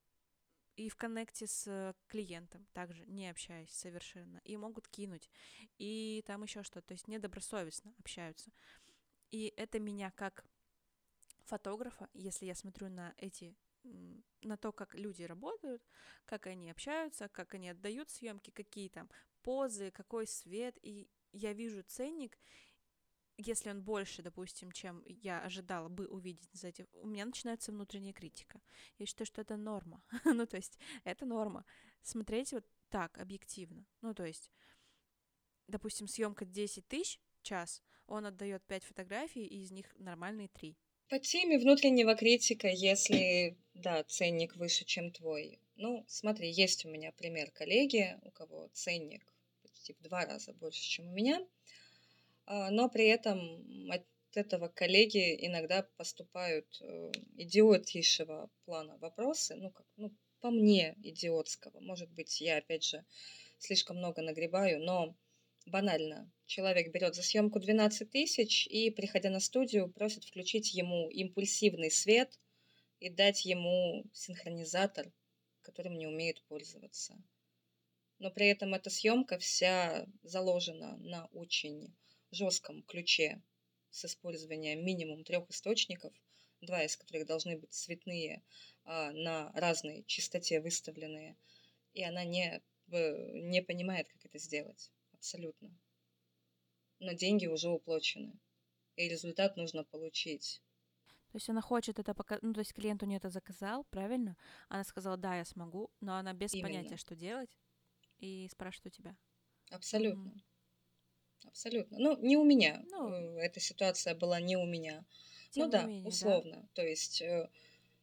[0.75, 5.31] и в коннекте с клиентом также не общаясь совершенно, и могут кинуть,
[5.79, 8.51] и там еще что-то, то есть недобросовестно общаются.
[9.31, 10.45] И это меня как
[11.45, 13.55] фотографа, если я смотрю на эти
[14.41, 15.81] на то, как люди работают,
[16.25, 19.09] как они общаются, как они отдают съемки, какие там
[19.45, 22.39] позы, какой свет, и я вижу ценник,
[23.37, 28.13] если он больше, допустим, чем я ожидала бы увидеть за этим, у меня начинается внутренняя
[28.13, 28.59] критика.
[28.97, 30.01] Я считаю, что это норма.
[30.25, 31.63] ну, то есть, это норма.
[32.01, 33.85] Смотреть вот так, объективно.
[34.01, 34.49] Ну, то есть,
[35.67, 40.75] допустим, съемка 10 тысяч час, он отдает 5 фотографий, и из них нормальные 3.
[41.09, 45.59] По теме внутреннего критика, если, да, ценник выше, чем твой.
[45.75, 49.34] Ну, смотри, есть у меня пример коллеги, у кого ценник
[49.85, 51.39] почти в два раза больше, чем у меня–
[52.45, 59.85] а, но при этом от этого коллеги иногда поступают э, идиотейшего плана вопросы, ну, как,
[59.97, 61.79] ну, по мне, идиотского.
[61.79, 63.05] Может быть, я, опять же,
[63.57, 65.15] слишком много нагребаю, но
[65.65, 66.31] банально.
[66.45, 72.39] Человек берет за съемку 12 тысяч и, приходя на студию, просит включить ему импульсивный свет
[72.99, 75.11] и дать ему синхронизатор,
[75.61, 77.17] которым не умеет пользоваться.
[78.19, 81.93] Но при этом эта съемка вся заложена на очень
[82.31, 83.41] жестком ключе
[83.91, 86.13] с использованием минимум трех источников,
[86.61, 88.43] два из которых должны быть цветные,
[88.83, 91.37] а на разной частоте выставленные,
[91.93, 94.91] и она не, не понимает, как это сделать.
[95.13, 95.75] Абсолютно.
[96.99, 98.33] Но деньги уже уплачены,
[98.95, 100.61] и результат нужно получить.
[101.31, 104.37] То есть она хочет это показать, ну то есть клиент у нее это заказал, правильно?
[104.69, 106.67] Она сказала, да, я смогу, но она без Именно.
[106.67, 107.57] понятия, что делать,
[108.19, 109.15] и спрашивает у тебя.
[109.69, 110.29] Абсолютно.
[110.29, 110.41] mm
[111.47, 111.99] Абсолютно.
[111.99, 112.83] Ну, не у меня.
[112.89, 115.05] Ну, э, Эта ситуация была не у меня.
[115.55, 116.61] Ну да, менее, условно.
[116.61, 116.67] Да?
[116.73, 117.49] То есть, э,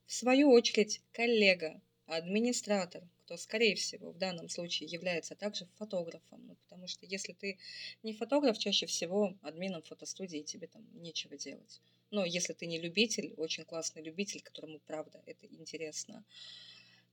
[0.07, 6.47] в свою очередь, коллега, администратор, кто, скорее всего, в данном случае является также фотографом.
[6.47, 7.59] Ну, потому что если ты
[8.03, 11.81] не фотограф, чаще всего админом фотостудии тебе там нечего делать.
[12.11, 16.25] Но если ты не любитель, очень классный любитель, которому, правда, это интересно,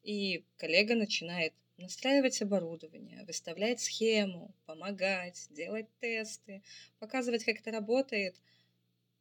[0.03, 6.61] и коллега начинает настраивать оборудование, выставлять схему, помогать, делать тесты,
[6.99, 8.35] показывать, как это работает,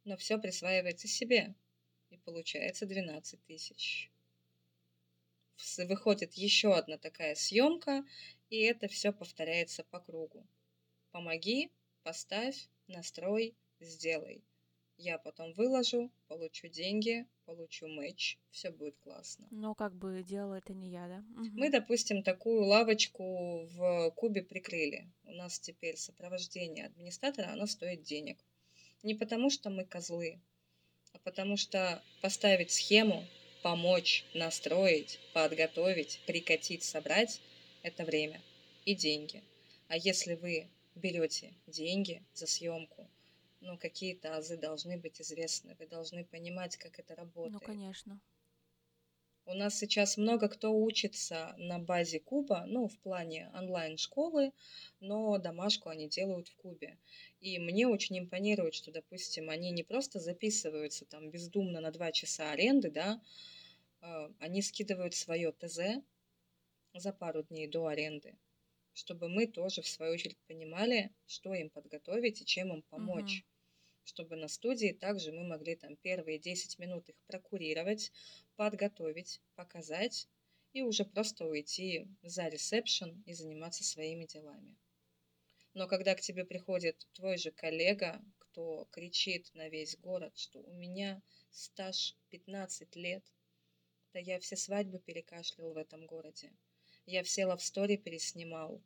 [0.03, 1.53] но все присваивается себе.
[2.09, 4.11] И получается 12 тысяч.
[5.77, 8.03] Выходит еще одна такая съемка,
[8.49, 10.45] и это все повторяется по кругу.
[11.11, 11.69] Помоги,
[12.03, 14.43] поставь, настрой, сделай.
[15.01, 19.47] Я потом выложу, получу деньги, получу матч, все будет классно.
[19.49, 21.23] Но как бы делала это не я, да?
[21.39, 21.51] Угу.
[21.53, 25.09] Мы, допустим, такую лавочку в Кубе прикрыли.
[25.23, 28.43] У нас теперь сопровождение администратора, оно стоит денег.
[29.01, 30.41] Не потому, что мы козлы,
[31.13, 33.23] а потому что поставить схему,
[33.63, 37.39] помочь, настроить, подготовить, прикатить, собрать–
[37.83, 38.41] это время
[38.83, 39.43] и деньги.
[39.87, 43.09] А если вы берете деньги за съемку–
[43.61, 45.75] ну, какие-то азы должны быть известны.
[45.79, 47.53] Вы должны понимать, как это работает.
[47.53, 48.19] Ну, конечно.
[49.45, 54.51] У нас сейчас много кто учится на базе Куба, ну, в плане онлайн-школы,
[54.99, 56.99] но домашку они делают в Кубе.
[57.39, 62.51] И мне очень импонирует, что, допустим, они не просто записываются там бездумно на два часа
[62.51, 63.19] аренды, да,
[64.01, 65.79] а, они скидывают свое ТЗ
[66.93, 68.35] за пару дней до аренды,
[68.99, 73.39] чтобы мы тоже, в свою очередь, понимали, что им подготовить и чем им помочь.
[73.39, 73.49] Угу
[74.05, 78.11] чтобы на студии также мы могли там первые 10 минут их прокурировать,
[78.55, 80.27] подготовить, показать
[80.73, 84.75] и уже просто уйти за ресепшн и заниматься своими делами.
[85.75, 90.73] Но когда к тебе приходит твой же коллега, кто кричит на весь город, что у
[90.73, 91.21] меня
[91.51, 93.23] стаж 15 лет,
[94.13, 96.51] да я все свадьбы перекашлял в этом городе,
[97.05, 98.81] я все лавстори переснимал,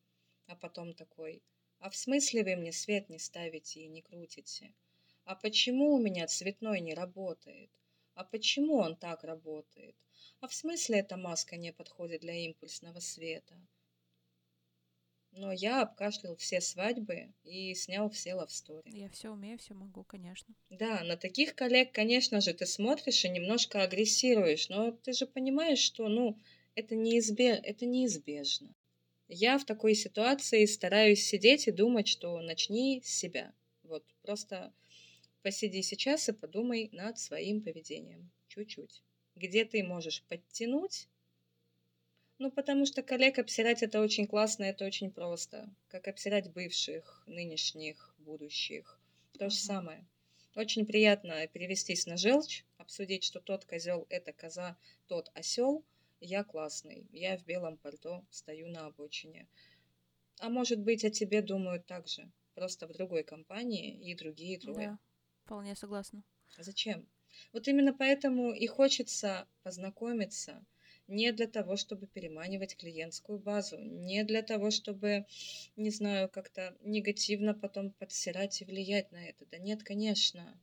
[0.47, 1.41] а потом такой,
[1.79, 4.73] а в смысле вы мне свет не ставите и не крутите?
[5.25, 7.69] А почему у меня цветной не работает?
[8.15, 9.95] А почему он так работает?
[10.39, 13.55] А в смысле эта маска не подходит для импульсного света?
[15.31, 18.91] Но я обкашлял все свадьбы и снял все лавстори.
[18.91, 20.53] Я все умею, все могу, конечно.
[20.69, 25.79] Да, на таких коллег, конечно же, ты смотришь и немножко агрессируешь, но ты же понимаешь,
[25.79, 26.37] что, ну,
[26.75, 27.59] это, неизбеж...
[27.63, 28.75] это неизбежно.
[29.33, 33.53] Я в такой ситуации стараюсь сидеть и думать, что начни с себя.
[33.83, 34.73] Вот, просто
[35.43, 38.31] Посиди сейчас и подумай над своим поведением.
[38.47, 39.03] Чуть-чуть.
[39.35, 41.09] Где ты можешь подтянуть?
[42.37, 45.69] Ну, потому что коллег обсирать это очень классно, это очень просто.
[45.89, 48.97] Как обсирать бывших, нынешних, будущих.
[49.37, 50.07] То же самое.
[50.55, 54.77] Очень приятно перевестись на желчь, обсудить, что тот козел это коза,
[55.07, 55.83] тот осел.
[56.25, 59.45] Я классный, я в белом пальто стою на обочине.
[60.39, 64.87] А может быть, о тебе думают так же, просто в другой компании и другие трое.
[64.87, 64.99] Да.
[65.43, 66.23] Вполне согласна.
[66.57, 67.09] Зачем?
[67.51, 70.65] Вот именно поэтому и хочется познакомиться
[71.07, 75.25] не для того, чтобы переманивать клиентскую базу, не для того, чтобы,
[75.75, 79.45] не знаю, как-то негативно потом подсирать и влиять на это.
[79.47, 80.57] Да нет, конечно.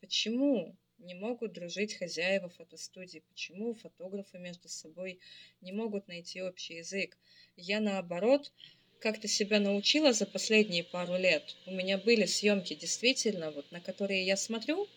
[0.00, 3.22] Почему не могут дружить хозяева фотостудии?
[3.28, 5.20] Почему фотографы между собой
[5.60, 7.16] не могут найти общий язык?
[7.56, 8.52] Я наоборот
[9.00, 11.56] как-то себя научила за последние пару лет.
[11.66, 14.88] У меня были съемки действительно, вот, на которые я смотрю,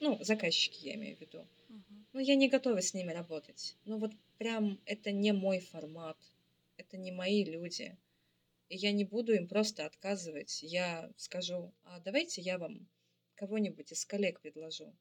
[0.00, 1.46] ну, заказчики я имею в виду.
[2.12, 3.76] Но я не готова с ними работать.
[3.84, 6.16] Ну вот прям это не мой формат,
[6.76, 7.96] это не мои люди.
[8.68, 10.62] И я не буду им просто отказывать.
[10.62, 12.88] Я скажу, а давайте я вам
[13.34, 14.94] кого-нибудь из коллег предложу,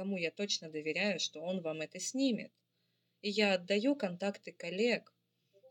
[0.00, 2.50] кому я точно доверяю, что он вам это снимет.
[3.20, 5.14] И я отдаю контакты коллег.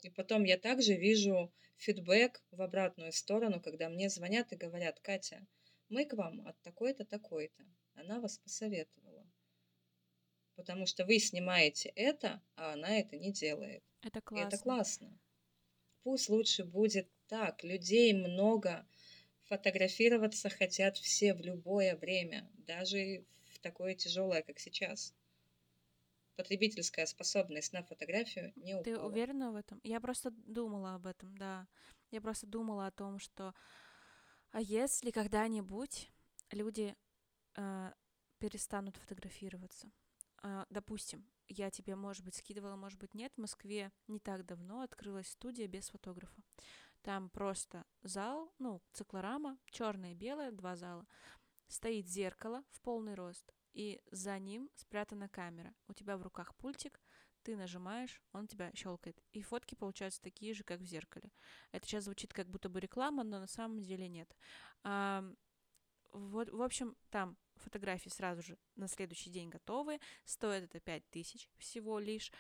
[0.04, 5.48] И потом я также вижу фидбэк в обратную сторону, когда мне звонят и говорят, Катя,
[5.90, 7.66] мы к вам от такой-то, такой-то.
[7.96, 9.26] Она вас посоветовала.
[10.56, 13.82] Потому что вы снимаете это, а она это не делает.
[14.04, 14.44] Это классно.
[14.44, 15.20] И это классно.
[16.04, 17.64] Пусть лучше будет так.
[17.64, 18.88] Людей много.
[19.46, 22.48] Фотографироваться хотят все в любое время.
[22.68, 23.26] Даже
[23.60, 25.14] в такое тяжелое, как сейчас.
[26.36, 28.84] Потребительская способность на фотографию не упала.
[28.84, 29.82] Ты уверена в этом?
[29.84, 31.68] Я просто думала об этом, да.
[32.12, 33.54] Я просто думала о том, что
[34.52, 36.10] а если когда-нибудь
[36.52, 36.96] люди
[37.56, 37.92] э,
[38.40, 39.92] перестанут фотографироваться?
[40.42, 43.34] Э, допустим, я тебе, может быть, скидывала, может быть, нет.
[43.36, 46.42] В Москве не так давно открылась студия без фотографа.
[47.02, 51.06] Там просто зал, ну, циклорама, черное и белое, два зала.
[51.70, 55.74] Стоит зеркало в полный рост, и за ним спрятана камера.
[55.88, 57.00] У тебя в руках пультик,
[57.44, 59.22] ты нажимаешь, он тебя щелкает.
[59.32, 61.32] И фотки получаются такие же, как в зеркале.
[61.72, 64.36] Это сейчас звучит как будто бы реклама, но на самом деле нет.
[64.84, 65.24] А,
[66.12, 70.00] вот, в общем, там фотографии сразу же на следующий день готовы.
[70.26, 72.32] Стоит это 5000 всего лишь.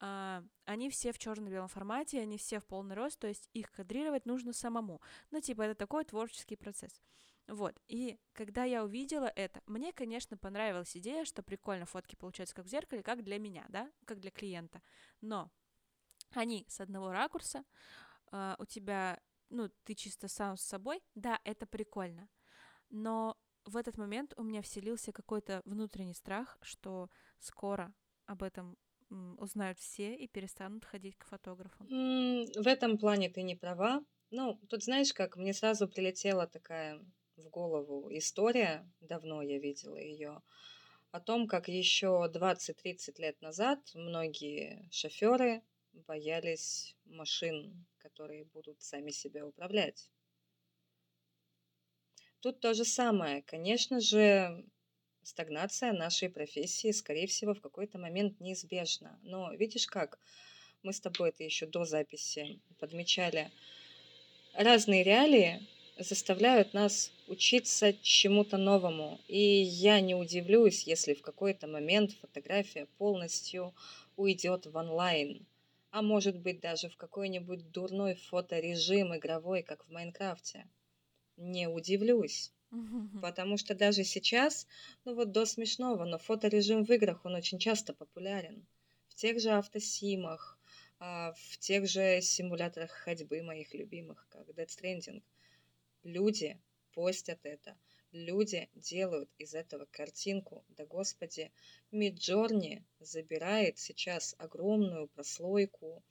[0.00, 4.24] А, они все в черно-белом формате, они все в полный рост, то есть их кадрировать
[4.24, 5.02] нужно самому.
[5.30, 7.02] Ну, типа, это такой творческий процесс.
[7.48, 12.66] Вот, и когда я увидела это, мне, конечно, понравилась идея, что прикольно фотки получаются как
[12.66, 14.82] в зеркале, как для меня, да, как для клиента.
[15.22, 15.50] Но
[16.32, 17.64] они с одного ракурса,
[18.32, 19.18] э, у тебя,
[19.48, 22.28] ну, ты чисто сам с собой, да, это прикольно.
[22.90, 23.34] Но
[23.64, 27.94] в этот момент у меня вселился какой-то внутренний страх, что скоро
[28.26, 28.76] об этом
[29.38, 31.82] узнают все и перестанут ходить к фотографу.
[31.84, 34.02] В этом плане ты не права.
[34.30, 37.00] Ну, тут знаешь как, мне сразу прилетела такая
[37.38, 40.42] в голову история, давно я видела ее,
[41.10, 45.62] о том, как еще 20-30 лет назад многие шоферы
[45.92, 50.10] боялись машин, которые будут сами себя управлять.
[52.40, 53.42] Тут то же самое.
[53.42, 54.64] Конечно же,
[55.22, 59.18] стагнация нашей профессии, скорее всего, в какой-то момент неизбежна.
[59.22, 60.20] Но видишь как,
[60.82, 63.50] мы с тобой это еще до записи подмечали,
[64.54, 65.66] разные реалии
[65.98, 69.20] заставляют нас учиться чему-то новому.
[69.26, 73.74] И я не удивлюсь, если в какой-то момент фотография полностью
[74.16, 75.46] уйдет в онлайн.
[75.90, 80.68] А может быть даже в какой-нибудь дурной фоторежим игровой, как в Майнкрафте.
[81.36, 82.52] Не удивлюсь.
[83.22, 84.66] Потому что даже сейчас,
[85.04, 88.66] ну вот до смешного, но фоторежим в играх, он очень часто популярен.
[89.08, 90.58] В тех же автосимах,
[90.98, 95.22] а, в тех же симуляторах ходьбы моих любимых, как Dead Stranding–
[96.02, 96.60] Люди
[96.92, 97.76] постят это,
[98.12, 100.64] люди делают из этого картинку.
[100.68, 101.50] Да господи,
[101.90, 106.02] Миджорни забирает сейчас огромную прослойку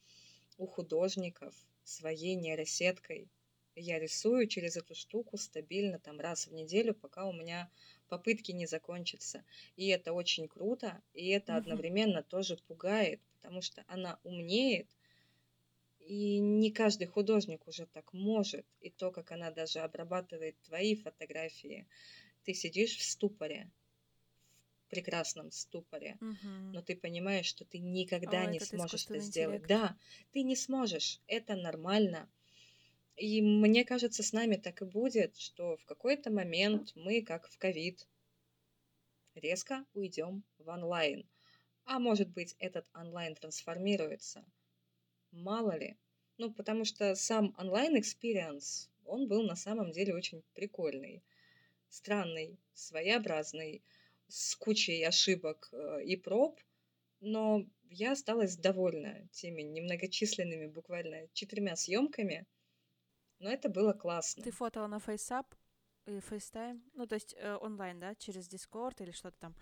[0.56, 3.28] у художников своей нейросеткой.
[3.74, 7.70] Я рисую через эту штуку стабильно там раз в неделю, пока у меня
[8.08, 9.44] попытки не закончатся.
[9.76, 14.88] И это очень круто, и это одновременно тоже пугает, потому что она умнеет,
[16.08, 18.66] и не каждый художник уже так может.
[18.80, 21.86] И то, как она даже обрабатывает твои фотографии,
[22.44, 23.70] ты сидишь в ступоре,
[24.86, 26.48] в прекрасном ступоре, угу.
[26.72, 29.66] но ты понимаешь, что ты никогда О, не сможешь это сделать.
[29.66, 29.98] Да,
[30.32, 31.20] ты не сможешь.
[31.26, 32.26] Это нормально.
[33.16, 37.58] И мне кажется, с нами так и будет, что в какой-то момент мы, как в
[37.58, 38.08] ковид,
[39.34, 41.28] резко уйдем в онлайн.
[41.84, 44.42] А может быть, этот онлайн трансформируется–
[45.30, 45.96] Мало ли.
[46.38, 51.22] Ну, потому что сам онлайн- experience, он был на самом деле очень прикольный.
[51.88, 53.82] Странный, своеобразный,
[54.28, 56.60] с кучей ошибок э, и проб,
[57.20, 62.46] но я осталась довольна теми немногочисленными, буквально четырьмя съемками,
[63.38, 64.42] но это было классно.
[64.42, 65.46] Ты фотала на FaceApp
[66.06, 69.56] и FaceTime, ну, то есть э, онлайн, да, через Discord или что-то там.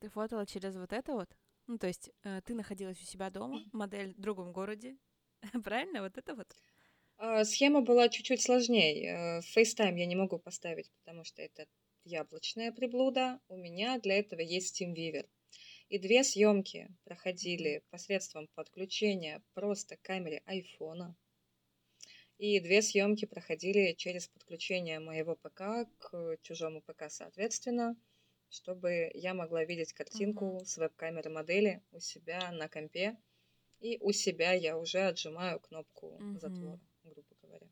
[0.00, 1.36] Ты фотала через вот это вот?
[1.66, 4.96] Ну, то есть э, ты находилась у себя дома, модель в другом городе,
[5.64, 6.02] правильно?
[6.02, 6.54] Вот это вот?
[7.18, 9.04] А, схема была чуть-чуть сложнее.
[9.04, 11.66] Э, FaceTime я не могу поставить, потому что это
[12.04, 13.40] яблочная приблуда.
[13.48, 15.28] У меня для этого есть TeamViewer.
[15.88, 21.16] И две съемки проходили посредством подключения просто к камере айфона.
[22.38, 27.96] И две съемки проходили через подключение моего ПК к чужому ПК, соответственно
[28.48, 30.64] чтобы я могла видеть картинку uh-huh.
[30.64, 33.16] с веб-камеры модели у себя на компе.
[33.80, 36.38] И у себя я уже отжимаю кнопку uh-huh.
[36.38, 37.68] затвора, грубо говоря.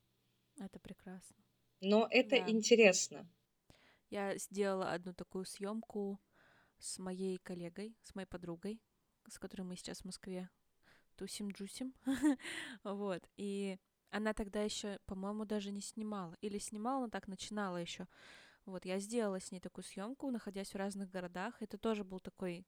[0.58, 1.36] Это прекрасно.
[1.80, 2.50] Но это да.
[2.50, 3.28] интересно.
[4.10, 6.20] Я сделала одну такую съемку
[6.78, 8.80] с моей коллегой, с моей подругой,
[9.28, 10.50] с которой мы сейчас в Москве
[11.16, 11.94] тусим-джусим.
[12.84, 13.22] вот.
[13.36, 13.78] И
[14.10, 16.36] она тогда еще, по-моему, даже не снимала.
[16.40, 18.06] Или снимала, но так начинала еще.
[18.66, 21.60] Вот, я сделала с ней такую съемку, находясь в разных городах.
[21.60, 22.66] Это тоже был такой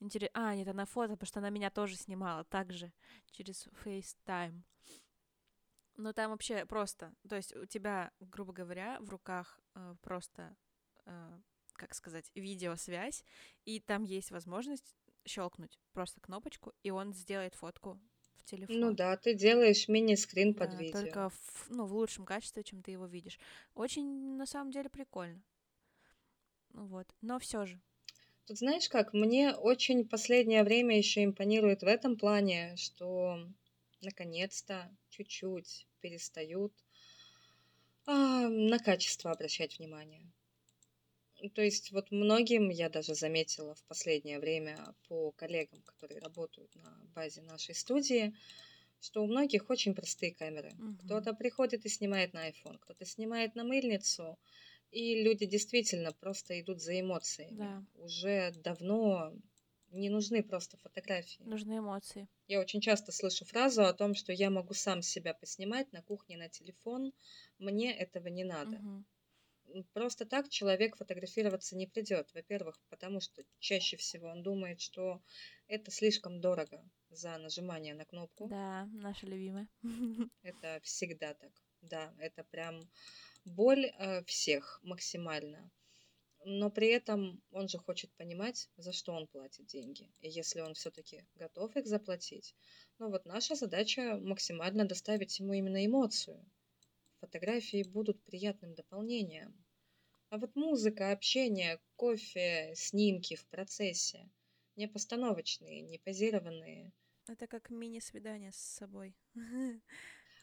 [0.00, 0.30] интерес...
[0.32, 2.92] А, нет, она фото, потому что она меня тоже снимала также
[3.30, 4.62] через FaceTime.
[5.96, 10.56] Но там вообще просто, то есть у тебя, грубо говоря, в руках э, просто,
[11.06, 11.40] э,
[11.74, 13.24] как сказать, видеосвязь,
[13.64, 18.00] и там есть возможность щелкнуть просто кнопочку, и он сделает фотку
[18.44, 18.76] телефон.
[18.80, 21.00] Ну да, ты делаешь мини-скрин Да, под видео.
[21.00, 23.38] только в, ну, в лучшем качестве, чем ты его видишь.
[23.74, 25.42] Очень, на самом деле, прикольно.
[26.74, 27.06] Ну Вот.
[27.22, 27.80] Но все же.
[28.46, 33.38] Тут знаешь как, мне очень последнее время еще импонирует в этом плане, что
[34.02, 36.72] наконец-то чуть-чуть перестают
[38.06, 40.32] а, на качество обращать внимание.
[41.50, 46.96] То есть вот многим я даже заметила в последнее время по коллегам, которые работают на
[47.14, 48.34] базе нашей студии,
[49.00, 50.72] что у многих очень простые камеры.
[50.78, 50.98] Мгм.
[51.04, 54.38] Кто-то приходит и снимает на iPhone, кто-то снимает на мыльницу,
[54.90, 57.58] и люди действительно просто идут за эмоциями.
[57.58, 57.82] Да.
[57.94, 59.34] Уже давно
[59.90, 61.44] не нужны просто фотографии.
[61.44, 62.28] Нужны эмоции.
[62.46, 66.36] Я очень часто слышу фразу о том, что я могу сам себя поснимать на кухне
[66.36, 67.12] на телефон,
[67.58, 68.76] мне этого не надо.
[68.78, 69.04] Мгм.
[69.92, 72.32] Просто так человек фотографироваться не придет.
[72.34, 75.20] Во-первых, потому что чаще всего он думает, что
[75.66, 78.48] это слишком дорого за нажимание на кнопку.
[78.48, 79.68] Да, наша любимая.
[80.42, 81.52] Это всегда так.
[81.82, 82.80] Да, это прям
[83.44, 85.70] боль э, всех максимально.
[86.46, 90.10] Но при этом он же хочет понимать, за что он платит деньги.
[90.20, 92.54] И если он все-таки готов их заплатить,
[92.98, 96.44] ну вот наша задача максимально доставить ему именно эмоцию.
[97.24, 99.64] Фотографии будут приятным дополнением.
[100.28, 104.28] А вот музыка, общение, кофе, снимки в процессе,
[104.76, 106.92] не постановочные, не позированные.
[107.26, 109.16] Это как мини-свидание с собой.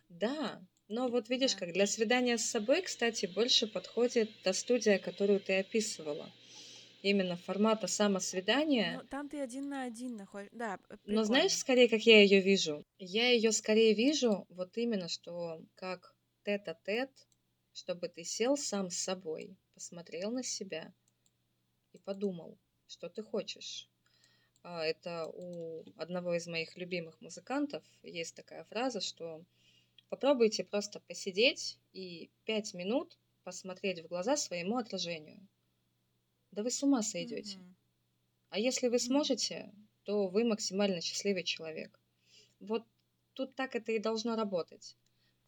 [0.10, 5.40] Да, но вот видишь, как для свидания с собой, кстати, больше подходит та студия, которую
[5.40, 6.32] ты описывала.
[7.04, 9.00] Именно формата самосвидания.
[9.02, 10.50] Ну, там ты один на один находишь.
[10.52, 11.60] Да, п- Но знаешь, прикольно.
[11.60, 12.84] скорее, как я ее вижу?
[13.00, 17.12] Я ее скорее вижу вот именно, что как тет-а-тет,
[17.74, 20.94] чтобы ты сел сам с собой, посмотрел на себя
[21.94, 23.90] и подумал, что ты хочешь.
[24.64, 29.44] А, Это у одного из моих любимых музыкантов есть такая фраза, что
[30.10, 35.48] попробуйте просто посидеть и пять минут посмотреть в глаза своему отражению.
[36.52, 37.58] Да вы с ума сойдете.
[37.60, 37.76] Мгм.
[38.50, 39.74] А если вы сможете,
[40.04, 42.00] то вы максимально счастливый человек.
[42.60, 42.84] Вот
[43.34, 44.98] тут так это и должно работать.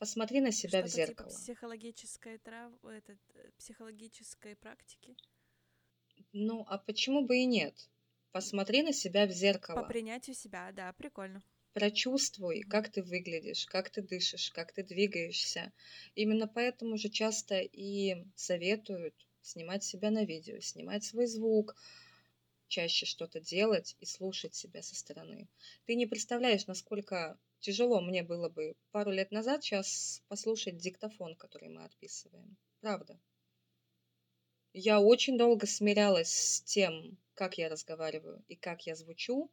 [0.03, 1.29] Посмотри на себя в типа зеркало.
[1.29, 2.73] психологической трав...
[2.83, 5.15] этот, э, психологической практики.
[6.33, 7.73] Ну, а почему бы и нет?
[8.33, 9.83] Посмотри на себя в По зеркало.
[9.83, 11.41] принятию себя, да, прикольно.
[11.71, 15.71] Прочувствуй, как ты выглядишь, как ты дышишь, как ты двигаешься.
[16.15, 21.77] Именно поэтому же часто и советуют снимать себя на видео, снимать свой звук,
[22.67, 25.47] чаще что-то делать и слушать себя со стороны.
[25.85, 31.69] Ты не представляешь, насколько тяжело мне было бы пару лет назад сейчас послушать диктофон, который
[31.69, 32.57] мы отписываем.
[32.81, 33.19] Правда.
[34.73, 39.49] Я очень долго смирялась с тем, как я разговариваю и как я звучу.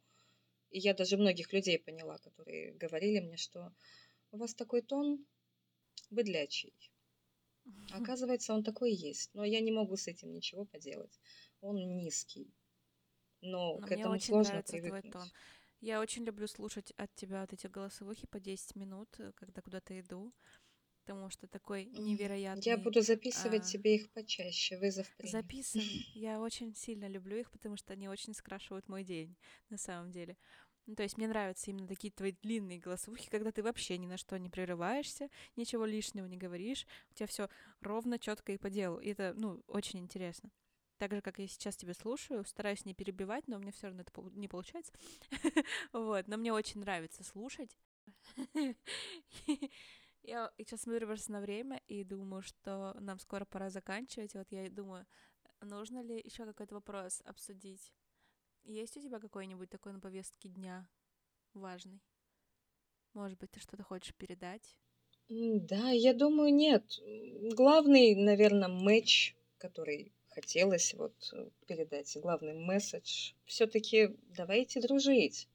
[0.71, 3.73] И я даже многих людей поняла, которые говорили мне, что
[4.31, 5.25] у вас такой тон
[6.09, 6.73] быдлячий.
[7.91, 9.29] А Оказывается, он такой есть.
[9.33, 11.19] Но я не могу с этим ничего поделать.
[11.61, 12.53] Он низкий.
[13.41, 15.31] Но, Но к этому сложно привыкнуть.
[15.81, 19.99] Я очень люблю слушать от тебя вот эти голосовухи по 10 минут, э, когда куда-то
[19.99, 20.31] иду,
[21.03, 22.63] потому что такой невероятный...
[22.63, 24.77] Я буду записывать а, тебе их почаще.
[24.77, 25.31] Вызов принят.
[25.31, 26.07] Записывай.
[26.13, 29.35] Я очень сильно люблю их, потому что они очень скрашивают мой день,
[29.69, 30.37] на самом деле.
[30.85, 34.17] Ну, то есть мне нравятся именно такие твои длинные голосовухи, когда ты вообще ни на
[34.17, 37.49] что не прерываешься, ничего лишнего не говоришь, у тебя все
[37.81, 38.99] ровно, четко и по делу.
[38.99, 40.51] И это, ну, очень интересно.
[41.01, 44.11] Так же, как я сейчас тебя слушаю, стараюсь не перебивать, но меня все равно это
[44.35, 44.93] не получается.
[45.93, 47.75] Вот, но мне очень нравится слушать.
[50.21, 54.35] Я сейчас смотрю просто на время и думаю, что нам скоро пора заканчивать.
[54.35, 55.07] Вот я думаю,
[55.61, 57.91] нужно ли еще какой-то вопрос обсудить?
[58.65, 60.87] Есть у тебя какой-нибудь такой на повестке дня
[61.55, 62.03] важный?
[63.13, 64.77] Может быть, ты что-то хочешь передать?
[65.29, 66.99] Да, я думаю, нет.
[67.55, 75.47] Главный, наверное, матч, который хотелось вот э, передать, главный месседж, все-таки давайте дружить.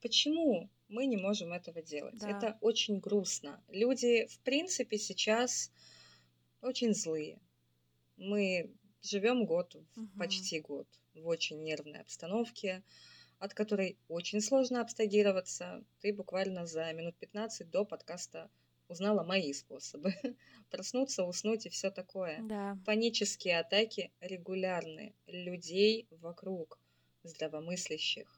[0.00, 2.18] Почему мы не можем этого делать?
[2.18, 2.28] Да.
[2.30, 3.62] Это очень грустно.
[3.68, 5.72] Люди, в принципе, сейчас
[6.60, 7.38] очень злые.
[8.16, 8.70] Мы
[9.02, 10.18] живем год, Мгм.
[10.18, 12.82] почти год, в очень нервной обстановке,
[13.38, 15.84] от которой очень сложно абстрагироваться.
[16.00, 18.50] Ты буквально за минут 15 до подкаста
[18.88, 20.14] узнала мои способы.
[20.70, 22.40] Проснуться, уснуть и все такое.
[22.42, 22.78] Да.
[22.84, 25.14] Панические атаки регулярны.
[25.26, 26.78] Людей вокруг
[27.22, 28.28] здравомыслящих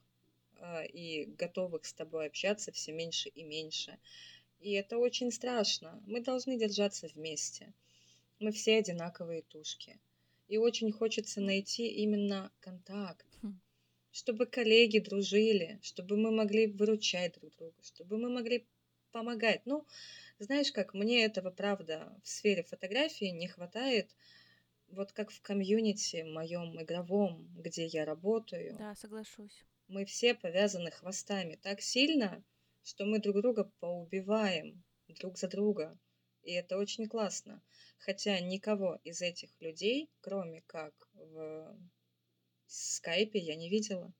[0.60, 3.98] а, и готовых с тобой общаться все меньше и меньше.
[4.60, 6.02] И это очень страшно.
[6.06, 7.72] Мы должны держаться вместе.
[8.38, 9.98] Мы все одинаковые тушки.
[10.48, 13.58] И очень хочется найти именно контакт, Хм.
[14.12, 18.64] чтобы коллеги дружили, чтобы мы могли выручать друг друга, чтобы мы могли
[19.10, 19.62] помогать.
[19.64, 19.84] Ну,
[20.38, 24.14] знаешь как, мне этого, правда, в сфере фотографии не хватает,
[24.88, 28.76] вот как в комьюнити моем игровом, где я работаю.
[28.78, 29.64] Да, соглашусь.
[29.88, 32.44] Мы все повязаны хвостами так сильно,
[32.82, 35.98] что мы друг друга поубиваем друг за друга.
[36.42, 37.62] И это очень классно.
[37.98, 41.76] Хотя никого из этих людей, кроме как в
[42.66, 44.12] скайпе, я не видела.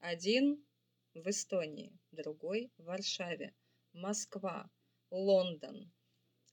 [0.00, 0.64] Один
[1.14, 3.54] в Эстонии, другой в Варшаве,
[3.92, 4.70] Москва,
[5.10, 5.90] Лондон,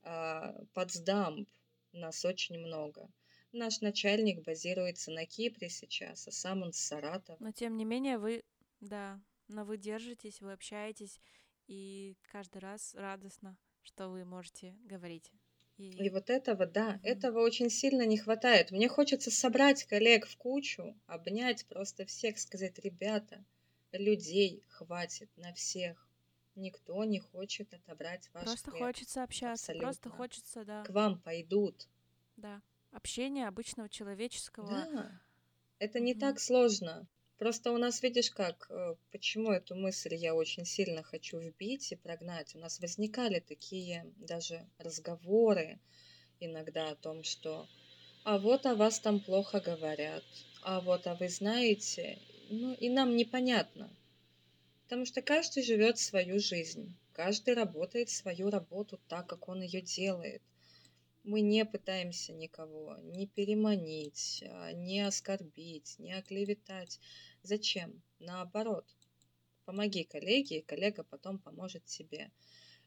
[0.04, 1.48] а, Потсдам,
[1.94, 3.10] нас очень много.
[3.52, 7.38] Наш начальник базируется на Кипре сейчас, а сам он с Саратова.
[7.40, 8.44] Но тем не менее вы,
[8.82, 11.20] да, но вы держитесь, вы общаетесь,
[11.68, 15.32] и каждый раз радостно, что вы можете говорить.
[15.78, 17.02] И вот этого, да, Мгм.
[17.04, 18.72] этого очень сильно не хватает.
[18.72, 23.44] Мне хочется собрать коллег в кучу, обнять просто всех, сказать, ребята,
[23.92, 26.05] людей хватит на всех.
[26.56, 28.82] Никто не хочет отобрать ваш Просто хлеб.
[28.84, 30.12] хочется общаться, просто Абсолютно.
[30.12, 31.88] хочется, да, К вам пойдут.
[32.38, 34.68] да, общения обычного человеческого.
[34.68, 35.20] Да,
[35.80, 36.20] это не Мгм.
[36.22, 37.08] так сложно.
[37.38, 41.96] Просто у нас, видишь как, э, почему эту мысль я очень сильно хочу вбить и
[41.98, 42.56] прогнать.
[42.56, 45.80] У нас возникали такие даже разговоры
[46.40, 47.68] иногда о том, что
[48.24, 50.24] а вот о вас там плохо говорят,
[50.62, 53.90] а вот, а вы знаете, ну и нам непонятно.
[54.86, 60.44] Потому что каждый живет свою жизнь, каждый работает свою работу так, как он ее делает.
[61.24, 67.00] Мы не пытаемся никого не переманить, а, не оскорбить, не оклеветать.
[67.42, 68.04] Зачем?
[68.20, 68.86] Наоборот.
[69.66, 72.30] Помоги коллеге, и коллега потом поможет тебе.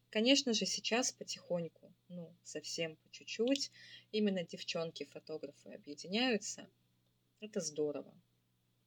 [0.08, 3.72] Конечно же, сейчас потихоньку, ну, совсем по чуть-чуть,
[4.12, 6.70] именно девчонки-фотографы объединяются.
[7.40, 8.14] Это здорово.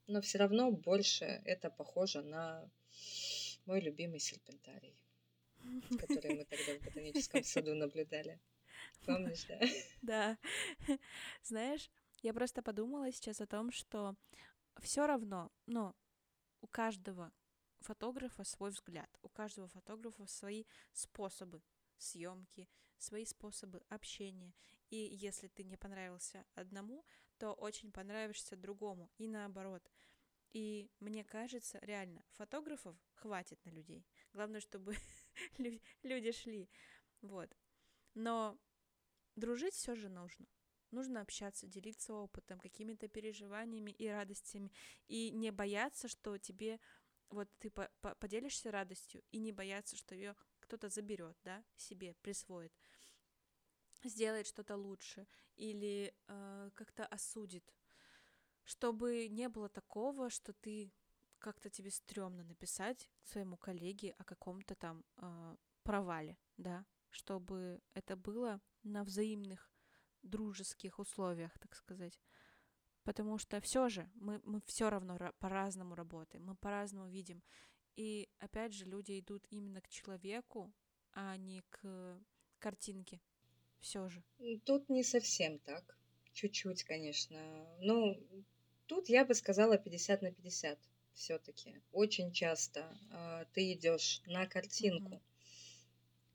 [0.08, 2.72] Но все равно больше это похоже на
[3.66, 4.96] мой любимый серпентарий,
[6.00, 8.40] который мы тогда в ботаническом саду наблюдали.
[9.06, 9.60] Помнишь, да?
[10.02, 10.38] Да.
[11.44, 11.90] Знаешь,
[12.22, 14.16] я просто подумала сейчас о том, что
[14.80, 15.96] все равно, ну,
[16.62, 17.32] у каждого
[17.80, 21.62] фотографа свой взгляд, у каждого фотографа свои способы
[21.98, 24.54] съемки, свои способы общения.
[24.90, 27.06] И если ты не понравился одному,
[27.38, 29.92] то очень понравишься другому, и наоборот.
[30.54, 34.06] И мне кажется, реально, фотографов хватит на людей.
[34.34, 34.96] Главное, чтобы
[35.58, 36.70] лю- люди шли.
[37.22, 37.56] Вот.
[38.16, 38.58] Но
[39.36, 40.48] дружить все же нужно.
[40.92, 44.74] Нужно общаться, делиться опытом, какими-то переживаниями и радостями.
[45.08, 46.80] И не бояться, что тебе
[47.30, 52.14] вот ты по- по- поделишься радостью, и не бояться, что ее кто-то заберет, да, себе
[52.22, 52.74] присвоит,
[54.04, 57.64] сделает что-то лучше или э, как-то осудит,
[58.64, 60.92] чтобы не было такого, что ты
[61.40, 68.62] как-то тебе стрёмно написать своему коллеге о каком-то там э, провале, да, чтобы это было
[68.84, 69.72] на взаимных
[70.22, 72.20] дружеских условиях, так сказать.
[73.04, 77.42] Потому что все же мы, мы все равно ра- по-разному работаем, мы по-разному видим.
[77.96, 80.72] И опять же, люди идут именно к человеку,
[81.14, 82.20] а не к
[82.60, 83.20] картинке.
[83.80, 84.24] Все же.
[84.66, 85.98] Тут не совсем так.
[86.34, 87.68] Чуть-чуть, конечно.
[87.80, 88.16] Ну,
[88.92, 90.78] тут я бы сказала 50 на 50
[91.14, 91.82] все-таки.
[91.92, 95.22] Очень часто а, ты идешь на картинку, Мгм.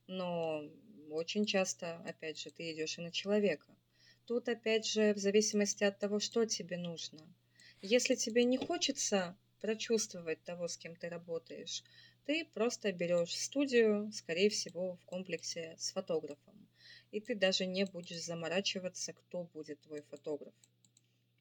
[0.06, 0.62] но
[1.10, 3.76] очень часто, опять же, ты идешь и на человека.
[4.24, 7.32] Тут, опять же, в зависимости от того, что тебе нужно.
[7.80, 11.82] Если тебе не хочется прочувствовать того, с кем ты работаешь,
[12.24, 16.68] ты просто берешь студию, скорее всего, в комплексе с фотографом.
[17.10, 20.54] И ты даже не будешь заморачиваться, кто будет твой фотограф.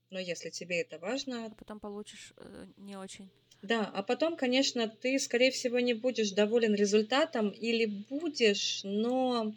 [0.10, 3.30] Но если тебе это важно, А потом получишь э, не очень.
[3.62, 9.54] да, а потом, конечно, ты, скорее всего, не будешь доволен результатом или будешь, но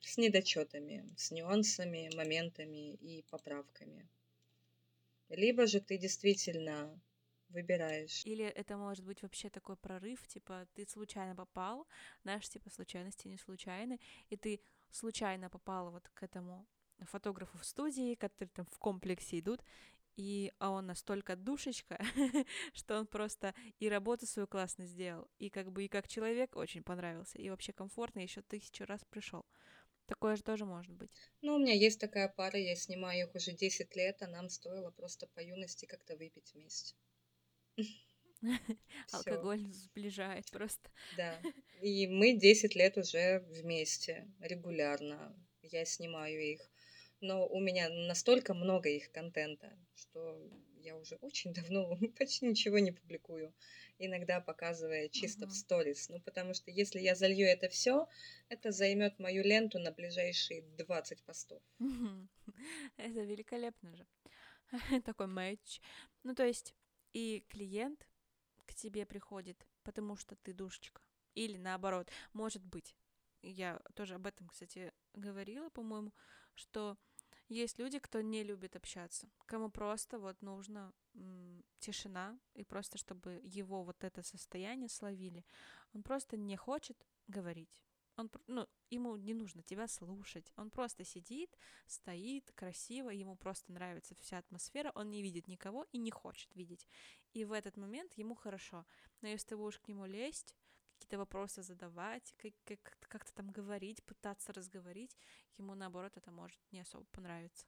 [0.00, 4.08] с недочетами, с нюансами, моментами и поправками.
[5.28, 7.00] Либо же ты действительно
[7.48, 8.24] выбираешь.
[8.26, 11.86] Или это может быть вообще такой прорыв, типа ты случайно попал,
[12.22, 13.98] знаешь, типа случайности не случайны,
[14.30, 14.60] и ты
[14.90, 16.66] случайно попала вот к этому
[17.02, 19.62] фотографов в студии, которые там в комплексе идут,
[20.16, 21.98] и а он настолько душечка,
[22.72, 26.82] что он просто и работу свою классно сделал, и как бы и как человек очень
[26.82, 29.44] понравился, и вообще комфортно, еще тысячу раз пришел.
[30.06, 31.10] Такое же тоже может быть.
[31.40, 34.90] Ну, у меня есть такая пара, я снимаю их уже 10 лет, а нам стоило
[34.90, 36.94] просто по юности как-то выпить вместе.
[39.12, 40.90] Алкоголь сближает просто.
[41.16, 41.40] Да.
[41.80, 45.34] И мы 10 лет уже вместе, регулярно.
[45.62, 46.60] Я снимаю их.
[47.20, 50.38] Но у меня настолько много их контента, что
[50.84, 53.54] я уже очень давно почти ничего не публикую.
[53.98, 55.48] Иногда показывая чисто uh-huh.
[55.48, 56.08] в сторис.
[56.08, 58.08] Ну, потому что если я залью это все,
[58.48, 61.62] это займет мою ленту на ближайшие 20 постов.
[62.96, 64.06] Это великолепно же.
[65.04, 65.80] Такой матч.
[66.24, 66.74] Ну, то есть
[67.12, 68.06] и клиент
[68.66, 71.00] к тебе приходит, потому что ты душечка.
[71.34, 72.94] Или наоборот, может быть.
[73.42, 76.12] Я тоже об этом, кстати, говорила, по-моему,
[76.54, 76.96] что
[77.48, 80.92] есть люди, кто не любит общаться, кому просто вот нужно
[81.78, 85.44] тишина, и просто чтобы его вот это состояние словили.
[85.92, 87.82] Он просто не хочет говорить.
[88.16, 90.52] Он, ну, ему не нужно тебя слушать.
[90.56, 91.56] Он просто сидит,
[91.86, 96.88] стоит красиво, ему просто нравится вся атмосфера, он не видит никого и не хочет видеть.
[97.32, 98.86] И в этот момент ему хорошо.
[99.20, 100.54] Но если ты будешь к нему лезть,
[101.04, 105.16] какие-то вопросы задавать, как- как- как-то там говорить, пытаться разговорить,
[105.58, 107.66] ему наоборот это может не особо понравиться.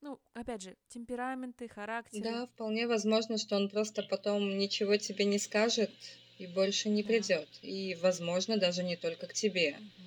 [0.00, 2.22] Ну, опять же, темпераменты, характер.
[2.22, 5.90] Да, вполне возможно, что он просто потом ничего тебе не скажет
[6.38, 7.08] и больше не да.
[7.08, 7.48] придет.
[7.62, 9.76] И, возможно, даже не только к тебе.
[9.76, 10.04] Угу.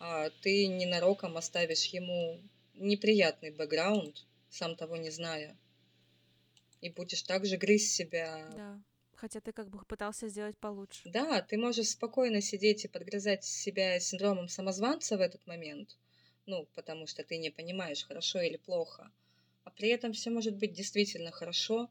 [0.00, 2.40] А ты ненароком оставишь ему
[2.74, 5.54] неприятный бэкграунд, сам того не зная.
[6.80, 8.48] И будешь также грызть себя.
[8.56, 8.82] Да.
[9.20, 11.02] Хотя ты как бы пытался сделать получше.
[11.04, 15.98] Да, ты можешь спокойно сидеть и подгрызать себя синдромом самозванца в этот момент.
[16.46, 19.12] Ну, потому что ты не понимаешь, хорошо или плохо.
[19.64, 21.90] А при этом все может быть действительно хорошо,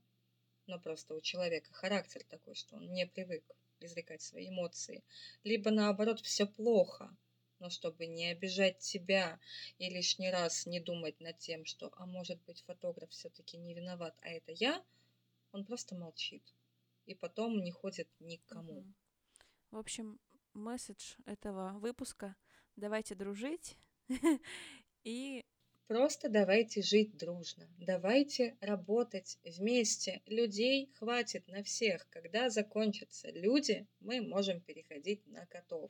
[0.66, 3.44] но просто у человека характер такой, что он не привык
[3.80, 5.04] изрекать свои эмоции.
[5.44, 7.16] Либо наоборот, все плохо,
[7.60, 9.40] но чтобы не обижать тебя
[9.78, 14.18] и лишний раз не думать над тем, что, а может быть, фотограф все-таки не виноват,
[14.22, 14.84] а это я,
[15.52, 16.42] он просто молчит
[17.10, 18.86] и потом не ходит никому.
[19.72, 20.20] В общем,
[20.54, 22.36] месседж этого выпуска–
[22.80, 23.78] давайте дружить
[25.04, 25.46] и
[25.90, 30.22] Просто давайте жить дружно, давайте работать вместе.
[30.28, 32.08] Людей хватит на всех.
[32.12, 35.90] Когда закончатся люди, мы можем переходить на котов.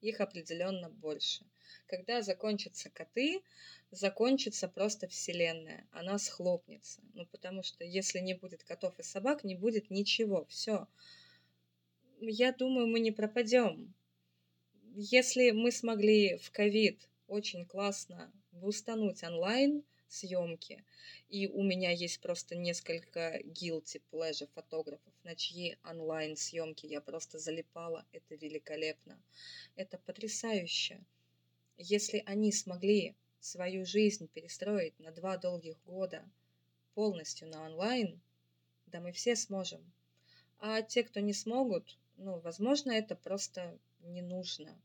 [0.00, 1.46] Их определенно больше.
[1.86, 3.44] Когда закончатся коты,
[3.92, 5.86] закончится просто вселенная.
[5.92, 7.00] Она схлопнется.
[7.14, 10.46] Ну, потому что если не будет котов и собак, не будет ничего.
[10.46, 10.88] Все.
[12.20, 13.94] Я думаю, мы не пропадем.
[14.96, 20.84] Если мы смогли в ковид очень классно бустануть онлайн съемки.
[21.28, 27.38] И у меня есть просто несколько guilty pleasure фотографов, на чьи онлайн съемки я просто
[27.38, 28.06] залипала.
[28.12, 29.20] Это великолепно.
[29.76, 31.04] Это потрясающе.
[31.76, 36.28] Если они смогли свою жизнь перестроить на два долгих года
[36.94, 38.20] полностью на онлайн,
[38.86, 39.80] да мы все сможем.
[40.58, 44.76] А те, кто не смогут, ну, возможно, это просто не нужно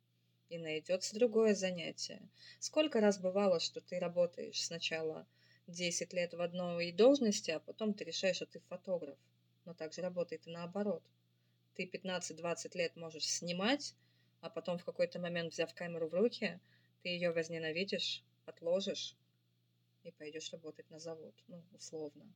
[0.54, 2.22] и найдется другое занятие.
[2.60, 5.26] Сколько раз бывало, что ты работаешь сначала
[5.66, 9.18] 10 лет в одной должности, а потом ты решаешь, что ты фотограф.
[9.66, 11.02] Но также работает и наоборот.
[11.74, 13.96] Ты 15-20 лет можешь снимать,
[14.42, 16.60] а потом в какой-то момент, взяв камеру в руки,
[17.02, 19.16] ты ее возненавидишь, отложишь
[20.04, 22.32] и пойдешь работать на завод, ну, условно.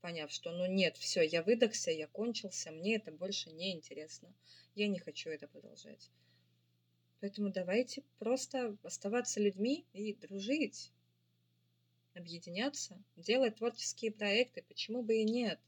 [0.00, 4.34] Поняв, что ну нет, все, я выдохся, я кончился, мне это больше не интересно.
[4.74, 6.10] Я не хочу это продолжать.
[7.20, 10.92] Поэтому давайте просто оставаться людьми и дружить,
[12.14, 15.58] объединяться, делать творческие проекты, почему бы и нет.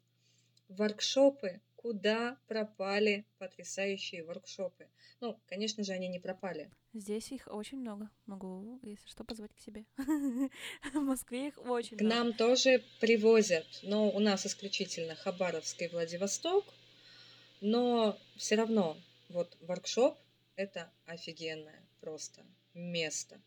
[0.68, 4.88] Воркшопы, куда пропали потрясающие воркшопы.
[5.20, 6.70] Ну, конечно же, они не пропали.
[6.92, 8.10] Здесь их очень много.
[8.26, 9.84] Могу, если что, позвать к себе.
[9.96, 12.10] В Москве их очень много.
[12.10, 16.64] К нам тоже привозят, но у нас исключительно Хабаровск и Владивосток.
[17.60, 18.96] Но все равно,
[19.28, 20.18] вот воркшоп
[20.58, 22.44] это офигенное просто
[22.74, 23.40] место.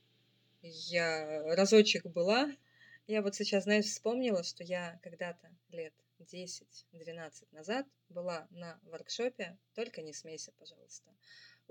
[0.62, 2.50] Я разочек была.
[3.06, 10.02] Я вот сейчас, знаешь, вспомнила, что я когда-то лет 10-12 назад была на воркшопе «Только
[10.02, 11.12] не смейся, пожалуйста»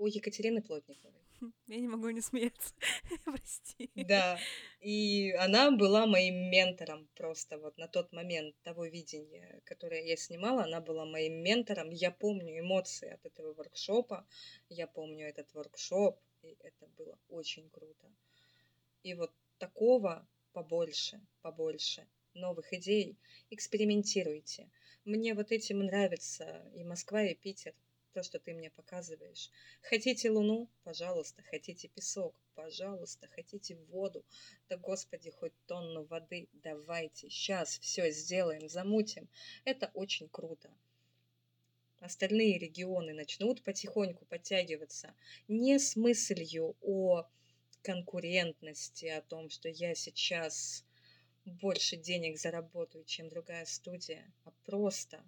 [0.01, 1.21] у Екатерины Плотниковой.
[1.67, 2.73] Я не могу не смеяться,
[3.23, 3.91] прости.
[3.93, 4.39] Да,
[4.79, 10.63] и она была моим ментором просто вот на тот момент того видения, которое я снимала,
[10.63, 11.91] она была моим ментором.
[11.91, 14.25] Я помню эмоции от этого воркшопа,
[14.69, 18.11] я помню этот воркшоп, и это было очень круто.
[19.03, 23.17] И вот такого побольше, побольше новых идей,
[23.51, 24.71] экспериментируйте.
[25.05, 27.75] Мне вот этим нравится и Москва, и Питер,
[28.11, 29.49] то, что ты мне показываешь.
[29.81, 30.69] Хотите луну?
[30.83, 31.41] Пожалуйста.
[31.43, 32.35] Хотите песок?
[32.55, 33.27] Пожалуйста.
[33.27, 34.25] Хотите воду?
[34.69, 37.29] Да, Господи, хоть тонну воды давайте.
[37.29, 39.29] Сейчас все сделаем, замутим.
[39.65, 40.69] Это очень круто.
[41.99, 45.13] Остальные регионы начнут потихоньку подтягиваться
[45.47, 47.29] не с мыслью о
[47.83, 50.83] конкурентности, о том, что я сейчас
[51.45, 55.23] больше денег заработаю, чем другая студия, а просто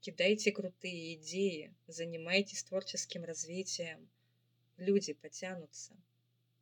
[0.00, 4.08] кидайте крутые идеи, занимайтесь творческим развитием.
[4.76, 5.96] Люди потянутся,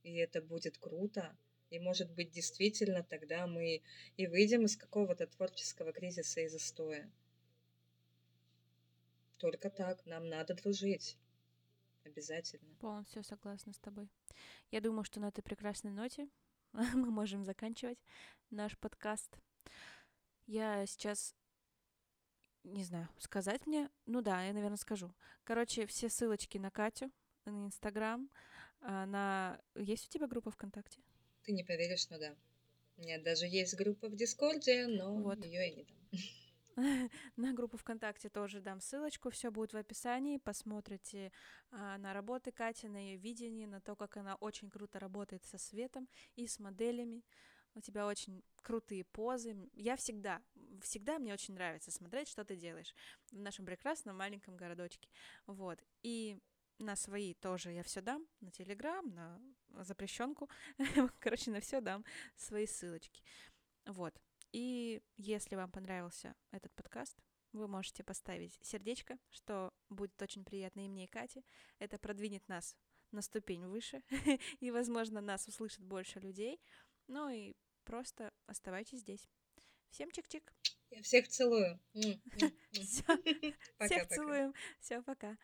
[0.03, 1.37] и это будет круто.
[1.71, 3.83] И, может быть, действительно тогда мы
[4.17, 7.11] и выйдем из какого-то творческого кризиса и застоя.
[9.39, 11.19] Только так, нам надо дружить.
[12.05, 12.75] Обязательно.
[12.77, 14.09] Полностью согласна с тобой.
[14.71, 16.29] Я думаю, что на этой прекрасной ноте
[16.73, 17.99] мы можем заканчивать
[18.51, 19.37] наш подкаст.
[20.47, 21.35] Я сейчас
[22.67, 23.91] не знаю, сказать мне?
[24.07, 25.13] Ну да, я, наверное, скажу.
[25.45, 27.11] Короче, все ссылочки на Катю,
[27.45, 28.29] на Инстаграм,
[28.81, 29.61] а, на...
[29.75, 31.01] Есть у тебя группа ВКонтакте?
[31.45, 32.35] Ты не поверишь, но да.
[32.97, 35.45] У меня даже есть группа в Дискорде, но вот.
[35.45, 35.97] ее я не дам.
[37.37, 40.39] На группу ВКонтакте тоже дам ссылочку, все будет в описании.
[40.39, 41.33] Посмотрите
[41.71, 45.59] а, на работы Кати, на ее видение, на то, как она очень круто работает со
[45.59, 47.23] светом и с моделями.
[47.77, 49.69] У тебя очень крутые позы.
[49.75, 50.43] Я всегда,
[50.81, 52.95] всегда мне очень нравится смотреть, что ты делаешь
[53.31, 55.11] в нашем прекрасном маленьком городочке.
[55.47, 55.79] Вот.
[56.03, 56.39] И
[56.79, 59.41] на свои тоже я все дам, на Телеграм, на
[59.85, 60.49] запрещенку,
[61.21, 62.03] короче, на все дам
[62.35, 63.23] свои ссылочки.
[63.85, 64.19] Вот.
[64.53, 67.19] И если вам понравился этот подкаст,
[67.53, 71.45] вы можете поставить сердечко, что будет очень приятно и мне, и Кате.
[71.79, 72.75] Это продвинет нас
[73.11, 74.03] на ступень выше,
[74.61, 76.59] и, возможно, нас услышит больше людей.
[77.07, 77.55] Ну и
[77.87, 79.27] просто оставайтесь здесь.
[79.91, 80.43] Всем чик-чик.
[80.91, 81.81] Я всех целую.
[83.81, 84.55] Всех целуем.
[84.81, 85.39] Все, пока.